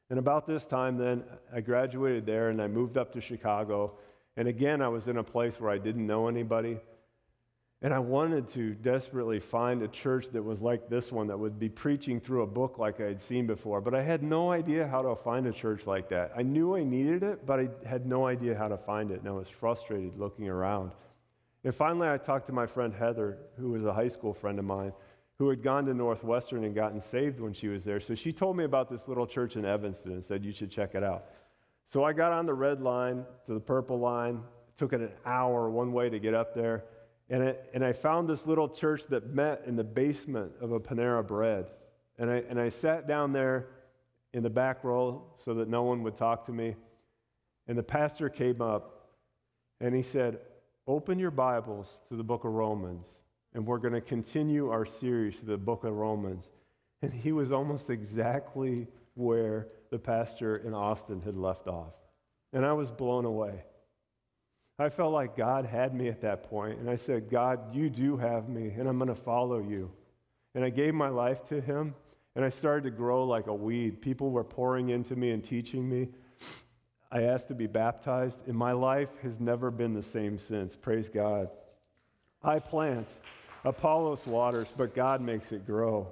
And 0.10 0.20
about 0.20 0.48
this 0.48 0.65
time, 0.65 0.98
then, 0.98 1.24
I 1.54 1.62
graduated 1.62 2.26
there 2.26 2.50
and 2.50 2.62
I 2.62 2.67
moved 2.67 2.98
up 2.98 3.12
to 3.13 3.22
Chicago. 3.22 3.93
And 4.38 4.48
again, 4.48 4.82
I 4.82 4.88
was 4.88 5.08
in 5.08 5.17
a 5.17 5.24
place 5.24 5.60
where 5.60 5.70
I 5.70 5.78
didn't 5.78 6.08
know 6.08 6.28
anybody. 6.28 6.78
And 7.82 7.93
I 7.93 8.00
wanted 8.00 8.48
to 8.50 8.74
desperately 8.74 9.39
find 9.39 9.84
a 9.84 9.88
church 9.88 10.30
that 10.30 10.41
was 10.41 10.62
like 10.62 10.89
this 10.89 11.12
one 11.12 11.28
that 11.28 11.38
would 11.38 11.60
be 11.60 11.70
preaching 11.70 12.20
through 12.20 12.41
a 12.41 12.48
book 12.48 12.80
like 12.80 13.00
I 13.00 13.06
had 13.06 13.22
seen 13.22 13.46
before. 13.46 13.82
But 13.82 13.93
I 13.93 14.02
had 14.02 14.24
no 14.24 14.52
idea 14.52 14.88
how 14.88 15.04
to 15.04 15.15
find 15.15 15.46
a 15.46 15.52
church 15.52 15.86
like 15.86 16.10
that. 16.10 16.32
I 16.36 16.41
knew 16.41 16.76
I 16.76 16.84
needed 16.84 17.22
it, 17.22 17.46
but 17.46 17.60
I 17.60 17.70
had 17.88 18.08
no 18.08 18.26
idea 18.26 18.58
how 18.58 18.67
to 18.67 18.78
find 18.78 19.12
it. 19.12 19.20
And 19.20 19.28
I 19.28 19.34
was 19.34 19.50
frustrated 19.50 20.17
looking 20.17 20.48
around. 20.48 20.91
And 21.63 21.76
finally, 21.76 22.08
I 22.08 22.17
talked 22.17 22.48
to 22.48 22.54
my 22.54 22.65
friend 22.65 22.93
Heather, 22.93 23.38
who 23.60 23.72
was 23.72 23.84
a 23.84 23.93
high 23.93 24.08
school 24.08 24.34
friend 24.34 24.58
of 24.58 24.65
mine 24.65 24.93
who 25.39 25.50
had 25.50 25.62
gone 25.62 25.86
to 25.86 25.93
Northwestern 25.93 26.63
and 26.63 26.73
gotten 26.73 27.00
saved 27.00 27.39
when 27.39 27.54
she 27.54 27.67
was 27.67 27.84
there. 27.84 28.00
So 28.00 28.15
she 28.15 28.34
told 28.34 28.58
me 28.58 28.63
about 28.63 28.89
this 28.89 29.08
little 29.08 29.28
church 29.28 29.56
in 29.56 29.65
Evanston 29.65 30.13
and 30.13 30.26
said, 30.26 30.43
You 30.43 30.52
should 30.52 30.71
check 30.71 30.95
it 30.95 31.04
out. 31.04 31.26
So 31.86 32.04
I 32.04 32.13
got 32.13 32.32
on 32.32 32.45
the 32.45 32.54
red 32.54 32.82
line 32.82 33.26
to 33.45 33.54
the 33.54 33.60
purple 33.60 34.00
line. 34.00 34.36
It 34.36 34.78
took 34.78 34.93
it 34.93 35.02
an 35.02 35.12
hour 35.26 35.69
one 35.69 35.93
way 35.93 36.10
to 36.10 36.19
get 36.19 36.34
up 36.34 36.54
there. 36.54 36.84
And, 37.30 37.43
it, 37.43 37.69
and 37.73 37.84
I 37.84 37.93
found 37.93 38.28
this 38.28 38.45
little 38.45 38.67
church 38.67 39.04
that 39.10 39.34
met 39.34 39.63
in 39.65 39.76
the 39.76 39.84
basement 39.84 40.54
of 40.62 40.71
a 40.71 40.80
Panera 40.80 41.26
Bread. 41.26 41.67
And 42.17 42.32
I, 42.32 42.43
and 42.50 42.60
I 42.60 42.69
sat 42.69 43.08
down 43.08 43.32
there 43.32 43.67
in 44.34 44.43
the 44.43 44.50
back 44.50 44.84
row 44.84 45.23
so 45.38 45.54
that 45.56 45.67
no 45.67 45.84
one 45.84 46.04
would 46.04 46.17
talk 46.17 46.45
to 46.47 46.52
me. 46.52 46.76
And 47.67 47.78
the 47.78 47.84
pastor 47.84 48.30
came 48.30 48.62
up 48.62 49.10
and 49.80 49.93
he 49.93 50.02
said, 50.02 50.39
Open 50.88 51.19
your 51.19 51.32
Bibles 51.32 52.00
to 52.10 52.15
the 52.15 52.23
book 52.23 52.45
of 52.45 52.54
Romans, 52.54 53.06
and 53.53 53.65
we're 53.65 53.79
going 53.79 53.93
to 53.93 54.01
continue 54.01 54.69
our 54.69 54.86
series 54.86 55.39
to 55.39 55.45
the 55.45 55.57
book 55.57 55.83
of 55.83 55.93
Romans. 55.93 56.49
And 57.01 57.13
he 57.13 57.31
was 57.31 57.51
almost 57.51 57.89
exactly 57.89 58.88
where 59.15 59.67
the 59.91 59.99
pastor 59.99 60.57
in 60.57 60.73
Austin 60.73 61.21
had 61.21 61.36
left 61.36 61.67
off. 61.67 61.93
And 62.53 62.65
I 62.65 62.73
was 62.73 62.91
blown 62.91 63.25
away. 63.25 63.63
I 64.79 64.89
felt 64.89 65.12
like 65.12 65.36
God 65.36 65.65
had 65.65 65.95
me 65.95 66.07
at 66.07 66.21
that 66.21 66.43
point, 66.43 66.77
and 66.77 66.88
I 66.88 66.97
said, 66.97 67.31
God, 67.31 67.73
you 67.73 67.89
do 67.89 68.15
have 68.15 68.47
me, 68.47 68.73
and 68.77 68.88
I'm 68.88 68.99
going 68.99 69.07
to 69.07 69.15
follow 69.15 69.60
you. 69.60 69.91
And 70.53 70.63
I 70.63 70.69
gave 70.69 70.93
my 70.93 71.10
life 71.10 71.43
to 71.47 71.60
him, 71.60 71.95
and 72.36 72.45
I 72.45 72.49
started 72.51 72.83
to 72.83 72.91
grow 72.91 73.25
like 73.25 73.47
a 73.47 73.53
weed. 73.53 74.01
People 74.01 74.29
were 74.29 74.43
pouring 74.43 74.89
into 74.89 75.15
me 75.15 75.31
and 75.31 75.43
teaching 75.43 75.89
me. 75.89 76.10
I 77.12 77.23
asked 77.23 77.47
to 77.47 77.55
be 77.55 77.65
baptized, 77.65 78.39
and 78.47 78.55
my 78.55 78.73
life 78.73 79.10
has 79.23 79.39
never 79.39 79.71
been 79.71 79.93
the 79.93 80.03
same 80.03 80.38
since. 80.38 80.75
Praise 80.75 81.10
God. 81.10 81.49
I 82.43 82.60
plant, 82.60 83.08
Apollos 83.65 84.26
waters, 84.26 84.73
but 84.76 84.95
God 84.95 85.21
makes 85.21 85.52
it 85.52 85.65
grow. 85.65 86.08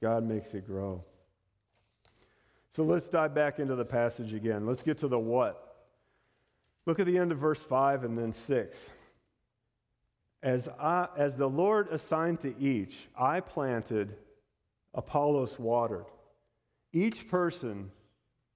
God 0.00 0.24
makes 0.24 0.54
it 0.54 0.66
grow. 0.66 1.04
So 2.70 2.84
let's 2.84 3.08
dive 3.08 3.34
back 3.34 3.58
into 3.58 3.74
the 3.74 3.84
passage 3.84 4.32
again. 4.32 4.66
Let's 4.66 4.82
get 4.82 4.98
to 4.98 5.08
the 5.08 5.18
what. 5.18 5.76
Look 6.86 6.98
at 6.98 7.06
the 7.06 7.18
end 7.18 7.32
of 7.32 7.38
verse 7.38 7.62
5 7.62 8.04
and 8.04 8.18
then 8.18 8.32
6. 8.32 8.78
As, 10.42 10.68
I, 10.68 11.06
as 11.16 11.36
the 11.36 11.48
Lord 11.48 11.88
assigned 11.92 12.40
to 12.40 12.58
each, 12.58 12.96
I 13.16 13.40
planted, 13.40 14.16
Apollos 14.94 15.58
watered. 15.58 16.06
Each 16.92 17.28
person 17.28 17.92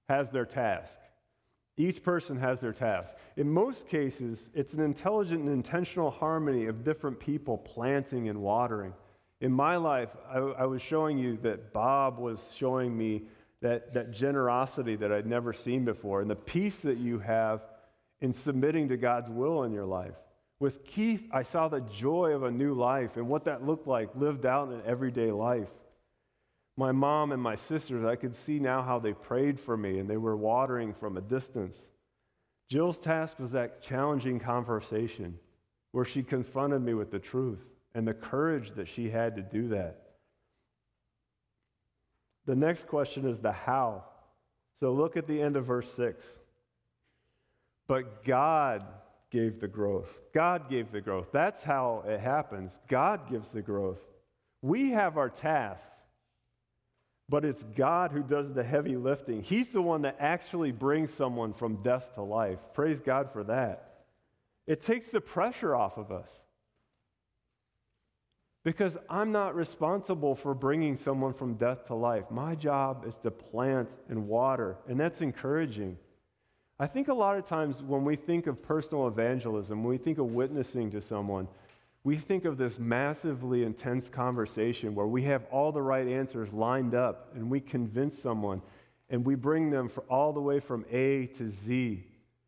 has 0.09 0.29
their 0.29 0.45
task. 0.45 0.99
Each 1.77 2.01
person 2.01 2.37
has 2.37 2.59
their 2.59 2.73
task. 2.73 3.15
In 3.35 3.47
most 3.47 3.87
cases, 3.87 4.49
it's 4.55 4.73
an 4.73 4.83
intelligent 4.83 5.41
and 5.41 5.49
intentional 5.49 6.09
harmony 6.09 6.65
of 6.65 6.83
different 6.83 7.19
people 7.19 7.57
planting 7.59 8.29
and 8.29 8.41
watering. 8.41 8.93
In 9.41 9.51
my 9.51 9.75
life, 9.75 10.09
I, 10.27 10.39
I 10.39 10.65
was 10.65 10.81
showing 10.81 11.19
you 11.19 11.37
that 11.43 11.71
Bob 11.73 12.17
was 12.17 12.51
showing 12.57 12.97
me 12.97 13.23
that, 13.61 13.93
that 13.93 14.11
generosity 14.11 14.95
that 14.95 15.11
I'd 15.11 15.27
never 15.27 15.53
seen 15.53 15.85
before 15.85 16.21
and 16.21 16.29
the 16.29 16.35
peace 16.35 16.79
that 16.79 16.97
you 16.97 17.19
have 17.19 17.61
in 18.21 18.33
submitting 18.33 18.89
to 18.89 18.97
God's 18.97 19.29
will 19.29 19.63
in 19.63 19.71
your 19.71 19.85
life. 19.85 20.15
With 20.59 20.83
Keith, 20.83 21.27
I 21.31 21.43
saw 21.43 21.67
the 21.67 21.81
joy 21.81 22.31
of 22.31 22.41
a 22.41 22.49
new 22.49 22.73
life 22.73 23.17
and 23.17 23.27
what 23.27 23.45
that 23.45 23.63
looked 23.63 23.87
like 23.87 24.09
lived 24.15 24.47
out 24.47 24.71
in 24.71 24.81
everyday 24.85 25.31
life. 25.31 25.69
My 26.77 26.91
mom 26.91 27.31
and 27.31 27.41
my 27.41 27.55
sisters, 27.55 28.05
I 28.05 28.15
could 28.15 28.35
see 28.35 28.59
now 28.59 28.83
how 28.83 28.99
they 28.99 29.13
prayed 29.13 29.59
for 29.59 29.75
me 29.75 29.97
and 29.97 30.07
they 30.07 30.17
were 30.17 30.37
watering 30.37 30.93
from 30.93 31.17
a 31.17 31.21
distance. 31.21 31.75
Jill's 32.69 32.99
task 32.99 33.39
was 33.39 33.51
that 33.51 33.81
challenging 33.81 34.39
conversation 34.39 35.39
where 35.91 36.05
she 36.05 36.21
confronted 36.21 36.81
me 36.81 36.93
with 36.93 37.09
the 37.09 37.19
truth 37.19 37.63
and 37.95 38.07
the 38.07 38.13
courage 38.13 38.73
that 38.75 38.87
she 38.87 39.09
had 39.09 39.35
to 39.37 39.41
do 39.41 39.69
that. 39.69 40.03
The 42.45 42.55
next 42.55 42.87
question 42.87 43.27
is 43.27 43.39
the 43.39 43.51
how. 43.51 44.03
So 44.79 44.93
look 44.93 45.17
at 45.17 45.27
the 45.27 45.41
end 45.41 45.55
of 45.55 45.65
verse 45.65 45.91
6. 45.93 46.25
But 47.87 48.23
God 48.23 48.85
gave 49.31 49.59
the 49.59 49.67
growth. 49.67 50.21
God 50.33 50.69
gave 50.69 50.91
the 50.91 51.01
growth. 51.01 51.29
That's 51.31 51.63
how 51.63 52.03
it 52.07 52.19
happens. 52.19 52.79
God 52.87 53.29
gives 53.29 53.51
the 53.51 53.61
growth. 53.61 53.99
We 54.61 54.91
have 54.91 55.17
our 55.17 55.29
tasks, 55.29 55.96
but 57.29 57.43
it's 57.43 57.63
God 57.63 58.11
who 58.11 58.23
does 58.23 58.53
the 58.53 58.63
heavy 58.63 58.95
lifting. 58.95 59.43
He's 59.43 59.69
the 59.69 59.81
one 59.81 60.03
that 60.03 60.17
actually 60.19 60.71
brings 60.71 61.13
someone 61.13 61.53
from 61.53 61.83
death 61.83 62.13
to 62.15 62.21
life. 62.21 62.59
Praise 62.73 63.01
God 63.01 63.31
for 63.33 63.43
that. 63.45 64.05
It 64.65 64.81
takes 64.81 65.09
the 65.09 65.21
pressure 65.21 65.75
off 65.75 65.97
of 65.97 66.11
us. 66.11 66.29
Because 68.63 68.97
I'm 69.09 69.31
not 69.31 69.55
responsible 69.55 70.35
for 70.35 70.53
bringing 70.53 70.97
someone 70.97 71.33
from 71.33 71.53
death 71.53 71.85
to 71.87 71.95
life. 71.95 72.25
My 72.29 72.55
job 72.55 73.05
is 73.07 73.15
to 73.23 73.31
plant 73.31 73.87
and 74.09 74.27
water, 74.27 74.75
and 74.89 74.99
that's 74.99 75.21
encouraging. 75.21 75.97
I 76.79 76.87
think 76.87 77.07
a 77.07 77.13
lot 77.13 77.37
of 77.37 77.47
times 77.47 77.81
when 77.81 78.03
we 78.03 78.15
think 78.15 78.45
of 78.45 78.61
personal 78.61 79.07
evangelism, 79.07 79.83
when 79.83 79.91
we 79.91 79.97
think 79.97 80.17
of 80.17 80.27
witnessing 80.27 80.91
to 80.91 81.01
someone, 81.01 81.47
we 82.07 82.15
think 82.15 82.45
of 82.45 82.57
this 82.57 82.79
massively 82.79 83.65
intense 83.65 84.07
conversation 84.07 84.95
where 84.95 85.07
we 85.07 85.23
have 85.23 85.43
all 85.51 85.73
the 85.73 85.81
right 85.81 86.07
answers 86.07 86.53
lined 86.53 86.95
up 86.95 87.33
and 87.35 87.51
we 87.51 87.59
convince 87.59 88.17
someone 88.17 88.61
and 89.09 89.25
we 89.25 89.35
bring 89.35 89.69
them 89.69 89.91
all 90.09 90.31
the 90.31 90.39
way 90.39 90.61
from 90.61 90.85
A 90.89 91.25
to 91.37 91.49
Z 91.49 92.01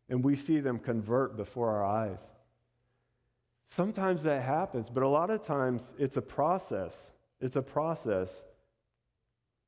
and 0.08 0.24
we 0.24 0.34
see 0.34 0.60
them 0.60 0.78
convert 0.78 1.36
before 1.36 1.68
our 1.68 1.84
eyes. 1.84 2.20
Sometimes 3.66 4.22
that 4.22 4.42
happens, 4.42 4.88
but 4.88 5.02
a 5.02 5.08
lot 5.08 5.28
of 5.28 5.42
times 5.42 5.92
it's 5.98 6.16
a 6.16 6.22
process. 6.22 7.10
It's 7.42 7.56
a 7.56 7.62
process. 7.62 8.42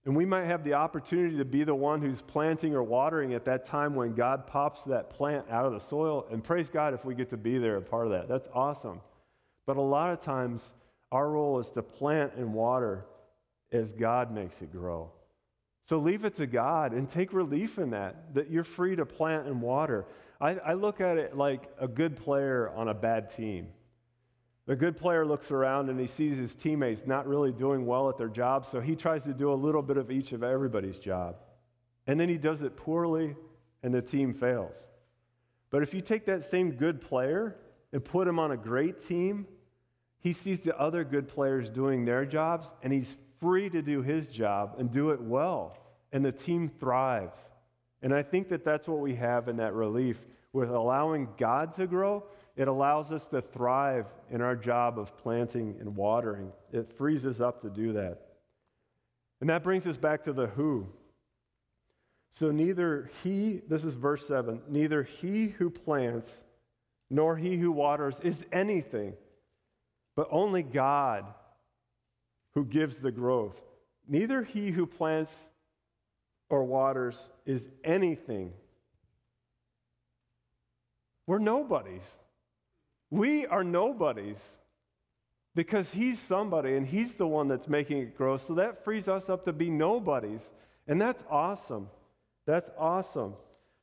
And 0.07 0.17
we 0.17 0.25
might 0.25 0.47
have 0.47 0.65
the 0.65 0.73
opportunity 0.73 1.37
to 1.37 1.45
be 1.45 1.65
the 1.65 1.75
one 1.75 2.01
who's 2.01 2.23
planting 2.23 2.75
or 2.75 2.83
watering 2.83 3.35
at 3.35 3.45
that 3.45 3.67
time 3.67 3.95
when 3.95 4.15
God 4.15 4.47
pops 4.47 4.85
that 4.85 5.11
plant 5.11 5.45
out 5.51 5.67
of 5.67 5.75
the 5.75 5.81
soil. 5.81 6.27
And 6.33 6.43
praise 6.43 6.71
God 6.71 6.95
if 6.95 7.05
we 7.05 7.15
get 7.15 7.29
to 7.29 7.37
be 7.37 7.59
there, 7.59 7.77
a 7.77 7.83
part 7.83 8.07
of 8.07 8.13
that. 8.13 8.27
That's 8.27 8.49
awesome. 8.55 9.03
But 9.67 9.77
a 9.77 9.83
lot 9.83 10.13
of 10.13 10.21
times, 10.21 10.73
our 11.11 11.31
role 11.31 11.59
is 11.59 11.71
to 11.73 11.83
plant 11.83 12.35
and 12.37 12.55
water 12.55 13.07
as 13.71 13.93
God 13.93 14.33
makes 14.33 14.61
it 14.63 14.73
grow. 14.73 15.11
So 15.83 15.99
leave 15.99 16.25
it 16.25 16.37
to 16.37 16.47
God 16.47 16.93
and 16.93 17.09
take 17.09 17.33
relief 17.33 17.79
in 17.79 17.91
that, 17.91 18.35
that 18.35 18.51
you're 18.51 18.65
free 18.65 18.97
to 18.97 19.05
plant 19.05 19.47
and 19.47 19.61
water. 19.61 20.07
I, 20.41 20.51
I 20.57 20.73
look 20.75 21.01
at 21.01 21.19
it 21.19 21.37
like 21.37 21.71
a 21.79 21.89
good 21.89 22.17
player 22.17 22.71
on 22.75 22.89
a 22.89 22.95
bad 22.95 23.35
team. 23.35 23.69
The 24.67 24.77
good 24.77 24.97
player 24.97 25.27
looks 25.27 25.51
around 25.51 25.91
and 25.91 25.99
he 25.99 26.07
sees 26.07 26.39
his 26.39 26.55
teammates 26.55 27.07
not 27.07 27.27
really 27.27 27.51
doing 27.51 27.85
well 27.85 28.09
at 28.09 28.17
their 28.17 28.29
job, 28.29 28.67
so 28.67 28.81
he 28.81 28.95
tries 28.95 29.25
to 29.25 29.35
do 29.35 29.53
a 29.53 29.55
little 29.55 29.83
bit 29.83 29.97
of 29.97 30.11
each 30.11 30.33
of 30.33 30.45
everybody's 30.45 30.99
job. 30.99 31.37
And 32.07 32.19
then 32.19 32.29
he 32.29 32.39
does 32.39 32.63
it 32.63 32.77
poorly, 32.77 33.37
and 33.83 33.93
the 33.93 34.03
team 34.03 34.33
fails. 34.33 34.77
But 35.71 35.83
if 35.83 35.95
you 35.95 36.01
take 36.01 36.27
that 36.27 36.45
same 36.47 36.73
good 36.73 37.01
player 37.01 37.57
and 37.93 38.05
put 38.05 38.29
him 38.29 38.39
on 38.39 38.53
a 38.53 38.57
great 38.57 39.01
team, 39.01 39.47
he 40.23 40.33
sees 40.33 40.61
the 40.61 40.79
other 40.79 41.05
good 41.05 41.29
players 41.29 41.69
doing 41.69 42.05
their 42.05 42.25
jobs, 42.25 42.73
and 42.83 42.93
he's 42.93 43.17
free 43.41 43.69
to 43.71 43.83
do 43.83 44.03
his 44.03 44.29
job 44.29 44.77
and 44.79 44.91
do 44.91 45.11
it 45.11 45.21
well. 45.21 45.77
And 46.13 46.25
the 46.25 46.33
team 46.33 46.71
thrives. 46.81 47.39
And 48.03 48.15
I 48.15 48.23
think 48.23 48.49
that 48.49 48.65
that's 48.65 48.89
what 48.89 49.01
we 49.01 49.15
have 49.17 49.49
in 49.49 49.57
that 49.57 49.75
relief 49.75 50.19
with 50.53 50.71
allowing 50.71 51.29
God 51.39 51.75
to 51.77 51.87
grow 51.87 52.25
it 52.57 52.69
allows 52.69 53.13
us 53.13 53.29
to 53.29 53.41
thrive 53.41 54.07
in 54.31 54.41
our 54.43 54.57
job 54.57 54.99
of 54.99 55.17
planting 55.19 55.77
and 55.81 55.97
watering. 55.97 56.53
It 56.73 56.93
frees 56.97 57.25
us 57.25 57.41
up 57.41 57.63
to 57.63 57.71
do 57.71 57.95
that. 57.95 58.19
And 59.41 59.49
that 59.51 59.63
brings 59.63 59.87
us 59.87 59.97
back 59.97 60.25
to 60.25 60.33
the 60.33 60.49
who. 60.49 60.89
So 62.33 62.51
neither 62.51 63.11
he, 63.23 63.63
this 63.69 63.85
is 63.85 63.95
verse 63.95 64.27
7, 64.27 64.63
neither 64.69 65.03
he 65.03 65.49
who 65.49 65.71
plants 65.71 66.31
nor 67.11 67.37
he 67.37 67.57
who 67.57 67.73
waters 67.73 68.21
is 68.21 68.45
anything, 68.53 69.15
but 70.15 70.29
only 70.31 70.63
God 70.63 71.25
who 72.55 72.65
gives 72.65 72.99
the 72.99 73.13
growth. 73.13 73.61
Neither 74.09 74.43
he 74.43 74.71
who 74.71 74.87
plants 74.87 75.35
or 76.49 76.65
waters 76.65 77.29
is 77.47 77.69
anything. 77.83 78.53
We're 81.27 81.39
nobodies. 81.39 82.05
We 83.11 83.47
are 83.47 83.65
nobodies 83.65 84.39
because 85.55 85.91
he's 85.91 86.19
somebody 86.19 86.77
and 86.77 86.87
he's 86.87 87.15
the 87.15 87.27
one 87.27 87.49
that's 87.49 87.69
making 87.69 87.99
it 87.99 88.17
grow. 88.17 88.37
So 88.39 88.55
that 88.55 88.85
frees 88.85 89.09
us 89.09 89.29
up 89.29 89.45
to 89.45 89.53
be 89.53 89.71
nobodies. 89.71 90.51
And 90.89 91.01
that's 91.01 91.25
awesome. 91.31 91.89
That's 92.47 92.71
awesome. 92.79 93.35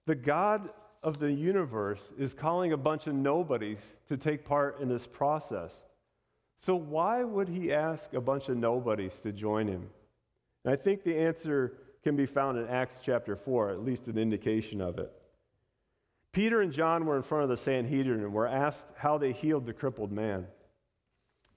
The 0.06 0.16
God 0.16 0.70
of 1.02 1.20
the 1.20 1.32
universe 1.32 2.12
is 2.18 2.34
calling 2.34 2.74
a 2.74 2.78
bunch 2.78 3.08
of 3.08 3.16
nobodies 3.16 3.80
to 4.08 4.18
take 4.18 4.44
part 4.44 4.82
in 4.82 4.90
this 4.90 5.08
process. 5.08 5.84
So, 6.60 6.76
why 6.76 7.24
would 7.24 7.48
he 7.48 7.72
ask 7.72 8.14
a 8.14 8.22
bunch 8.22 8.50
of 8.50 8.58
nobodies 8.58 9.20
to 9.22 9.32
join 9.32 9.68
him? 9.68 9.90
And 10.64 10.74
I 10.74 10.76
think 10.76 11.04
the 11.04 11.18
answer 11.18 11.74
can 12.04 12.16
be 12.16 12.26
found 12.26 12.58
in 12.58 12.68
Acts 12.68 13.00
chapter 13.04 13.36
4, 13.36 13.72
at 13.72 13.84
least 13.84 14.08
an 14.08 14.18
indication 14.18 14.82
of 14.82 15.00
it. 15.00 15.12
Peter 16.32 16.62
and 16.62 16.72
John 16.72 17.06
were 17.06 17.18
in 17.18 17.24
front 17.24 17.44
of 17.44 17.50
the 17.50 17.58
Sanhedrin 17.58 18.22
and 18.22 18.34
were 18.34 18.48
asked 18.48 18.88
how 18.98 19.18
they 19.18 19.32
healed 19.32 19.66
the 19.66 19.74
crippled 19.74 20.12
man. 20.12 20.48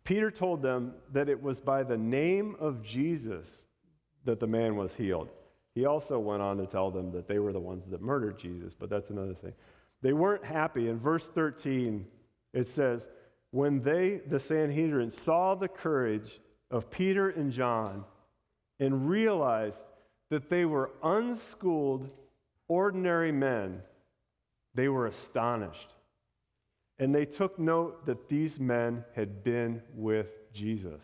Peter 0.05 0.31
told 0.31 0.63
them 0.63 0.95
that 1.13 1.29
it 1.29 1.41
was 1.41 1.61
by 1.61 1.83
the 1.83 1.97
name 1.97 2.57
of 2.59 2.83
Jesus 2.83 3.67
that 4.25 4.41
the 4.41 4.47
man 4.47 4.77
was 4.77 4.93
healed. 4.95 5.31
He 5.75 5.85
also 5.85 6.19
went 6.19 6.43
on 6.43 6.59
to 6.59 6.67
tell 6.67 6.91
them 6.91 7.13
that 7.13 7.29
they 7.29 7.39
were 7.39 7.53
the 7.53 7.61
ones 7.61 7.85
that 7.91 8.01
murdered 8.01 8.39
Jesus, 8.39 8.75
but 8.75 8.91
that's 8.91 9.11
another 9.11 9.35
thing. 9.35 9.53
They 10.01 10.13
weren't 10.13 10.45
happy. 10.45 10.89
In 10.89 10.99
verse 10.99 11.29
13, 11.29 12.07
it 12.53 12.67
says, 12.67 13.09
When 13.53 13.83
they, 13.83 14.21
the 14.27 14.41
Sanhedrin, 14.41 15.11
saw 15.11 15.55
the 15.55 15.69
courage 15.69 16.41
of 16.71 16.91
Peter 16.91 17.29
and 17.31 17.53
John 17.53 18.05
and 18.81 19.09
realized 19.09 19.87
that 20.31 20.49
they 20.49 20.65
were 20.65 20.91
unschooled, 21.03 22.09
ordinary 22.67 23.31
men, 23.31 23.83
they 24.75 24.89
were 24.89 25.07
astonished. 25.07 25.95
And 26.99 27.15
they 27.15 27.27
took 27.27 27.59
note 27.59 28.07
that 28.07 28.29
these 28.29 28.59
men 28.59 29.05
had 29.15 29.45
been 29.45 29.83
with 29.95 30.29
Jesus. 30.53 31.03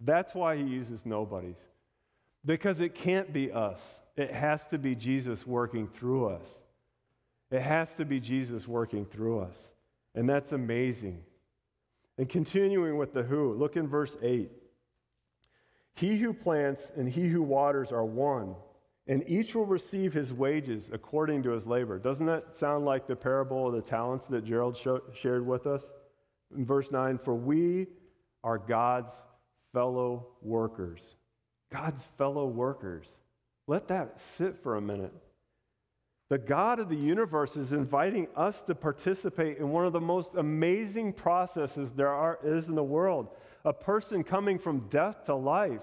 That's 0.00 0.34
why 0.34 0.56
he 0.56 0.62
uses 0.62 1.04
nobodies. 1.04 1.58
Because 2.44 2.80
it 2.80 2.94
can't 2.94 3.32
be 3.32 3.52
us, 3.52 4.00
it 4.16 4.30
has 4.32 4.66
to 4.68 4.78
be 4.78 4.94
Jesus 4.94 5.46
working 5.46 5.86
through 5.86 6.26
us. 6.26 6.48
It 7.50 7.60
has 7.60 7.94
to 7.96 8.06
be 8.06 8.18
Jesus 8.18 8.66
working 8.66 9.04
through 9.04 9.40
us. 9.40 9.72
And 10.14 10.28
that's 10.28 10.52
amazing. 10.52 11.22
And 12.18 12.28
continuing 12.28 12.98
with 12.98 13.14
the 13.14 13.22
who, 13.22 13.54
look 13.54 13.76
in 13.76 13.88
verse 13.88 14.16
8. 14.22 14.50
He 15.94 16.16
who 16.16 16.32
plants 16.32 16.92
and 16.96 17.08
he 17.08 17.28
who 17.28 17.42
waters 17.42 17.92
are 17.92 18.04
one, 18.04 18.54
and 19.06 19.24
each 19.26 19.54
will 19.54 19.66
receive 19.66 20.12
his 20.12 20.32
wages 20.32 20.90
according 20.92 21.42
to 21.42 21.50
his 21.50 21.66
labor. 21.66 21.98
Doesn't 21.98 22.26
that 22.26 22.54
sound 22.54 22.84
like 22.84 23.06
the 23.06 23.16
parable 23.16 23.66
of 23.66 23.74
the 23.74 23.82
talents 23.82 24.26
that 24.26 24.44
Gerald 24.44 24.78
shared 25.14 25.46
with 25.46 25.66
us? 25.66 25.92
In 26.56 26.64
verse 26.64 26.90
9, 26.90 27.18
for 27.18 27.34
we 27.34 27.86
are 28.44 28.58
God's 28.58 29.12
fellow 29.72 30.28
workers. 30.42 31.16
God's 31.72 32.04
fellow 32.18 32.46
workers. 32.46 33.06
Let 33.66 33.88
that 33.88 34.20
sit 34.36 34.62
for 34.62 34.76
a 34.76 34.80
minute. 34.80 35.12
The 36.32 36.38
God 36.38 36.80
of 36.80 36.88
the 36.88 36.96
universe 36.96 37.58
is 37.58 37.74
inviting 37.74 38.26
us 38.34 38.62
to 38.62 38.74
participate 38.74 39.58
in 39.58 39.68
one 39.68 39.84
of 39.84 39.92
the 39.92 40.00
most 40.00 40.34
amazing 40.34 41.12
processes 41.12 41.92
there 41.92 42.08
are, 42.08 42.38
is 42.42 42.68
in 42.68 42.74
the 42.74 42.82
world. 42.82 43.28
A 43.66 43.72
person 43.74 44.24
coming 44.24 44.58
from 44.58 44.88
death 44.88 45.26
to 45.26 45.34
life, 45.34 45.82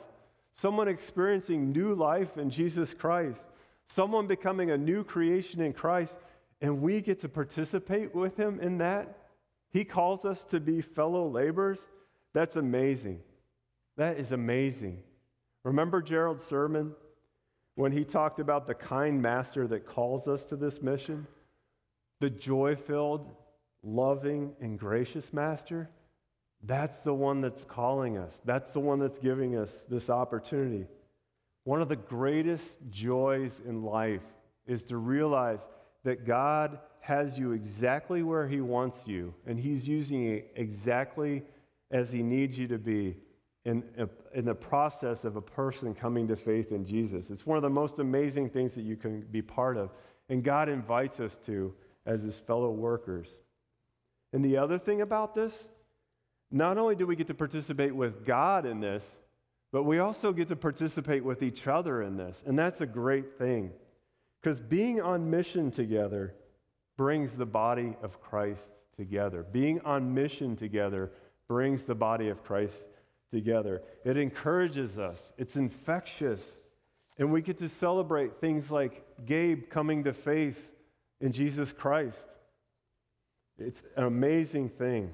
someone 0.54 0.88
experiencing 0.88 1.72
new 1.72 1.94
life 1.94 2.40
in 2.40 2.50
Jesus 2.50 2.96
Christ, 2.96 3.48
someone 3.90 4.26
becoming 4.26 4.72
a 4.72 4.78
new 4.78 5.04
creation 5.04 5.62
in 5.62 5.72
Christ, 5.72 6.18
and 6.62 6.82
we 6.82 7.00
get 7.00 7.22
to 7.22 7.30
participate 7.30 8.16
with 8.16 8.36
him 8.36 8.60
in 8.60 8.80
that. 8.80 9.20
He 9.70 9.86
calls 9.86 10.26
us 10.26 10.44
to 10.46 10.60
be 10.60 10.82
fellow 10.82 11.28
laborers. 11.28 11.88
That's 12.34 12.56
amazing. 12.56 13.20
That 13.98 14.18
is 14.18 14.32
amazing. 14.32 15.04
Remember 15.64 16.02
Gerald's 16.02 16.44
sermon 16.44 16.96
when 17.80 17.94
he 17.94 18.04
talked 18.04 18.42
about 18.42 18.68
the 18.68 18.74
kind 18.74 19.22
master 19.22 19.66
that 19.66 19.86
calls 19.86 20.28
us 20.28 20.44
to 20.44 20.58
this 20.58 20.82
mission? 20.82 21.26
The 22.20 22.30
joy 22.30 22.76
filled, 22.76 23.32
loving, 23.84 24.52
and 24.60 24.78
gracious 24.78 25.32
master? 25.32 25.90
That's 26.62 27.00
the 27.00 27.14
one 27.14 27.40
that's 27.40 27.64
calling 27.64 28.18
us. 28.18 28.38
That's 28.44 28.74
the 28.74 28.82
one 28.82 29.00
that's 29.00 29.18
giving 29.18 29.56
us 29.56 29.86
this 29.88 30.10
opportunity. 30.10 30.88
One 31.64 31.82
of 31.82 31.88
the 31.88 31.96
greatest 31.96 32.66
joys 32.90 33.62
in 33.66 33.82
life 33.84 34.28
is 34.68 34.84
to 34.86 34.98
realize 34.98 35.62
that 36.04 36.28
God 36.28 36.80
has 37.00 37.40
you 37.40 37.54
exactly 37.54 38.24
where 38.24 38.46
He 38.46 38.60
wants 38.60 39.08
you, 39.08 39.34
and 39.48 39.58
He's 39.58 39.88
using 39.88 40.22
you 40.22 40.44
exactly 40.54 41.44
as 41.92 42.12
He 42.12 42.24
needs 42.24 42.60
you 42.60 42.68
to 42.68 42.78
be 42.78 43.16
in, 43.66 43.84
in 44.34 44.46
the 44.46 44.56
process 44.56 45.26
of 45.26 45.36
a 45.36 45.42
person 45.42 45.94
coming 45.94 46.28
to 46.28 46.36
faith 46.36 46.72
in 46.72 46.86
Jesus. 46.86 47.30
It's 47.30 47.46
one 47.46 47.58
of 47.58 47.62
the 47.62 47.70
most 47.70 48.00
amazing 48.00 48.50
things 48.50 48.74
that 48.76 48.84
you 48.84 48.96
can 48.96 49.22
be 49.32 49.42
part 49.42 49.78
of. 49.78 49.92
And 50.30 50.44
God 50.44 50.70
invites 50.70 51.20
us 51.20 51.38
to 51.46 51.74
as 52.06 52.24
his 52.24 52.38
fellow 52.38 52.72
workers. 52.72 53.28
And 54.32 54.44
the 54.46 54.58
other 54.58 54.80
thing 54.80 55.02
about 55.02 55.36
this, 55.36 55.68
not 56.52 56.78
only 56.78 56.96
do 56.96 57.06
we 57.06 57.16
get 57.16 57.28
to 57.28 57.34
participate 57.34 57.96
with 57.96 58.26
God 58.26 58.66
in 58.66 58.80
this, 58.80 59.06
but 59.72 59.84
we 59.84 60.00
also 60.00 60.32
get 60.32 60.48
to 60.48 60.56
participate 60.56 61.24
with 61.24 61.44
each 61.44 61.68
other 61.68 62.02
in 62.02 62.18
this. 62.18 62.42
And 62.46 62.58
that's 62.58 62.82
a 62.82 62.88
great 62.88 63.38
thing. 63.38 63.72
Because 64.42 64.60
being 64.60 65.02
on 65.02 65.30
mission 65.30 65.70
together 65.70 66.34
brings 66.98 67.36
the 67.36 67.46
body 67.46 67.96
of 68.02 68.20
Christ 68.22 68.70
together. 68.98 69.46
Being 69.52 69.82
on 69.82 70.14
mission 70.14 70.56
together 70.56 71.12
brings 71.48 71.84
the 71.84 71.96
body 71.96 72.30
of 72.30 72.44
Christ 72.44 72.88
together. 73.32 73.82
It 74.04 74.18
encourages 74.18 74.98
us, 74.98 75.34
it's 75.38 75.56
infectious. 75.56 76.58
And 77.18 77.34
we 77.34 77.42
get 77.42 77.58
to 77.58 77.68
celebrate 77.68 78.40
things 78.40 78.72
like 78.72 79.04
Gabe 79.26 79.70
coming 79.70 80.06
to 80.06 80.14
faith 80.14 80.58
in 81.20 81.34
Jesus 81.34 81.74
Christ. 81.74 82.34
It's 83.58 83.84
an 83.98 84.06
amazing 84.06 84.70
thing. 84.70 85.12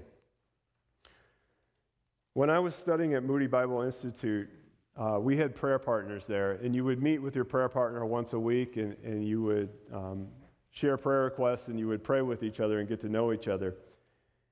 When 2.34 2.51
I 2.51 2.60
was 2.60 2.75
studying 2.75 3.15
at 3.15 3.23
Moody 3.23 3.47
Bible 3.47 3.82
Institute, 3.82 4.49
uh, 4.97 5.17
we 5.19 5.36
had 5.36 5.56
prayer 5.56 5.80
partners 5.80 6.28
there, 6.28 6.54
and 6.54 6.75
you 6.75 6.86
would 6.86 7.01
meet 7.01 7.19
with 7.19 7.36
your 7.36 7.43
prayer 7.43 7.69
partner 7.69 8.06
once 8.06 8.34
a 8.34 8.39
week, 8.39 8.78
and, 8.78 8.95
and 9.04 9.28
you 9.28 9.41
would 9.41 9.69
um, 9.91 10.28
share 10.69 10.97
prayer 10.97 11.23
requests, 11.23 11.69
and 11.69 11.80
you 11.80 11.88
would 11.88 12.04
pray 12.04 12.21
with 12.21 12.43
each 12.43 12.60
other 12.60 12.80
and 12.80 12.88
get 12.88 13.01
to 13.01 13.10
know 13.10 13.34
each 13.34 13.47
other. 13.47 13.75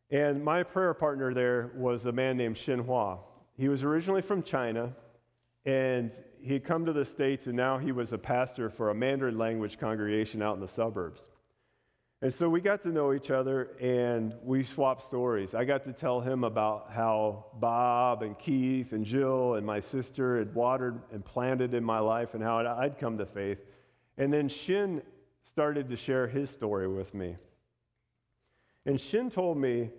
And 0.09 0.43
my 0.43 0.63
prayer 0.63 0.93
partner 0.93 1.33
there 1.33 1.71
was 1.75 2.05
a 2.05 2.11
man 2.11 2.35
named 2.35 2.57
Shin 2.57 2.79
Hua. 2.79 3.19
He 3.57 3.67
was 3.67 3.83
originally 3.83 4.21
from 4.21 4.43
China, 4.43 4.93
and 5.65 6.11
he 6.41 6.53
had 6.53 6.63
come 6.63 6.85
to 6.85 6.93
the 6.93 7.05
States, 7.05 7.47
and 7.47 7.55
now 7.55 7.77
he 7.77 7.91
was 7.91 8.11
a 8.11 8.17
pastor 8.17 8.69
for 8.69 8.89
a 8.89 8.95
Mandarin 8.95 9.37
language 9.37 9.79
congregation 9.79 10.41
out 10.41 10.55
in 10.55 10.61
the 10.61 10.67
suburbs. 10.67 11.29
And 12.23 12.33
so 12.33 12.47
we 12.47 12.61
got 12.61 12.81
to 12.83 12.89
know 12.89 13.11
each 13.11 13.31
other 13.31 13.71
and 13.81 14.33
we 14.45 14.63
swapped 14.63 15.03
stories. 15.03 15.53
I 15.53 15.65
got 15.65 15.83
to 15.83 15.91
tell 15.91 16.21
him 16.21 16.45
about 16.45 16.89
how 16.89 17.47
Bob 17.59 18.23
and 18.23 18.39
Keith 18.39 18.93
and 18.93 19.05
Jill 19.05 19.55
and 19.55 19.65
my 19.65 19.81
sister 19.81 20.37
had 20.37 20.55
watered 20.55 21.01
and 21.11 21.25
planted 21.25 21.73
in 21.73 21.83
my 21.83 21.99
life 21.99 22.33
and 22.33 22.41
how 22.41 22.59
I'd 22.59 22.97
come 22.97 23.17
to 23.17 23.25
faith. 23.25 23.57
And 24.17 24.31
then 24.31 24.47
Shin 24.47 25.01
started 25.43 25.89
to 25.89 25.97
share 25.97 26.25
his 26.27 26.49
story 26.49 26.87
with 26.87 27.13
me. 27.13 27.35
And 28.85 29.01
Shin 29.01 29.29
told 29.29 29.57
me 29.57 29.89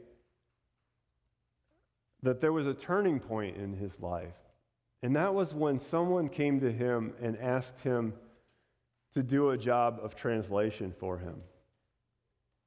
that 2.25 2.41
there 2.41 2.53
was 2.53 2.67
a 2.67 2.75
turning 2.75 3.21
point 3.21 3.57
in 3.57 3.75
his 3.75 4.01
life. 4.01 4.35
And 5.03 5.15
that 5.15 5.35
was 5.35 5.53
when 5.53 5.79
someone 5.79 6.31
came 6.31 6.59
to 6.61 6.73
him 6.73 7.13
and 7.21 7.39
asked 7.39 7.81
him 7.81 8.15
to 9.13 9.23
do 9.23 9.51
a 9.51 9.59
job 9.59 10.01
of 10.03 10.17
translation 10.17 10.95
for 10.99 11.19
him. 11.19 11.37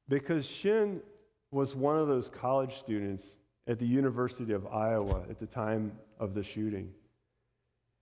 Because 0.07 0.45
Shin 0.45 1.01
was 1.51 1.75
one 1.75 1.97
of 1.97 2.07
those 2.07 2.29
college 2.29 2.77
students 2.77 3.37
at 3.67 3.79
the 3.79 3.87
University 3.87 4.53
of 4.53 4.67
Iowa 4.67 5.23
at 5.29 5.39
the 5.39 5.47
time 5.47 5.91
of 6.19 6.35
the 6.35 6.43
shooting. 6.43 6.93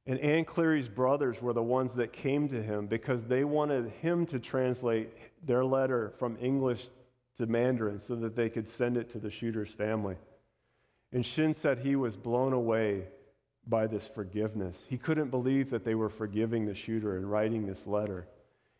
And 0.05 0.19
Anne 0.19 0.43
Cleary's 0.43 0.89
brothers 0.89 1.41
were 1.41 1.53
the 1.53 1.63
ones 1.63 1.93
that 1.93 2.11
came 2.11 2.49
to 2.49 2.61
him 2.61 2.85
because 2.85 3.23
they 3.23 3.45
wanted 3.45 3.91
him 4.01 4.25
to 4.27 4.39
translate 4.39 5.09
their 5.43 5.63
letter 5.63 6.13
from 6.19 6.37
English 6.41 6.87
to 7.37 7.45
Mandarin 7.45 7.97
so 7.97 8.15
that 8.15 8.35
they 8.35 8.49
could 8.49 8.69
send 8.69 8.97
it 8.97 9.09
to 9.11 9.19
the 9.19 9.31
shooter's 9.31 9.71
family. 9.71 10.17
And 11.15 11.25
Shin 11.25 11.54
said 11.54 11.80
he 11.80 11.95
was 11.95 12.17
blown 12.17 12.51
away 12.51 13.06
by 13.65 13.88
this 13.88 14.06
forgiveness. 14.06 14.78
He 14.89 14.97
couldn't 14.97 15.30
believe 15.30 15.69
that 15.69 15.86
they 15.86 15.95
were 15.95 16.10
forgiving 16.10 16.65
the 16.65 16.75
shooter 16.75 17.15
and 17.15 17.32
writing 17.32 17.65
this 17.65 17.88
letter. 17.88 18.28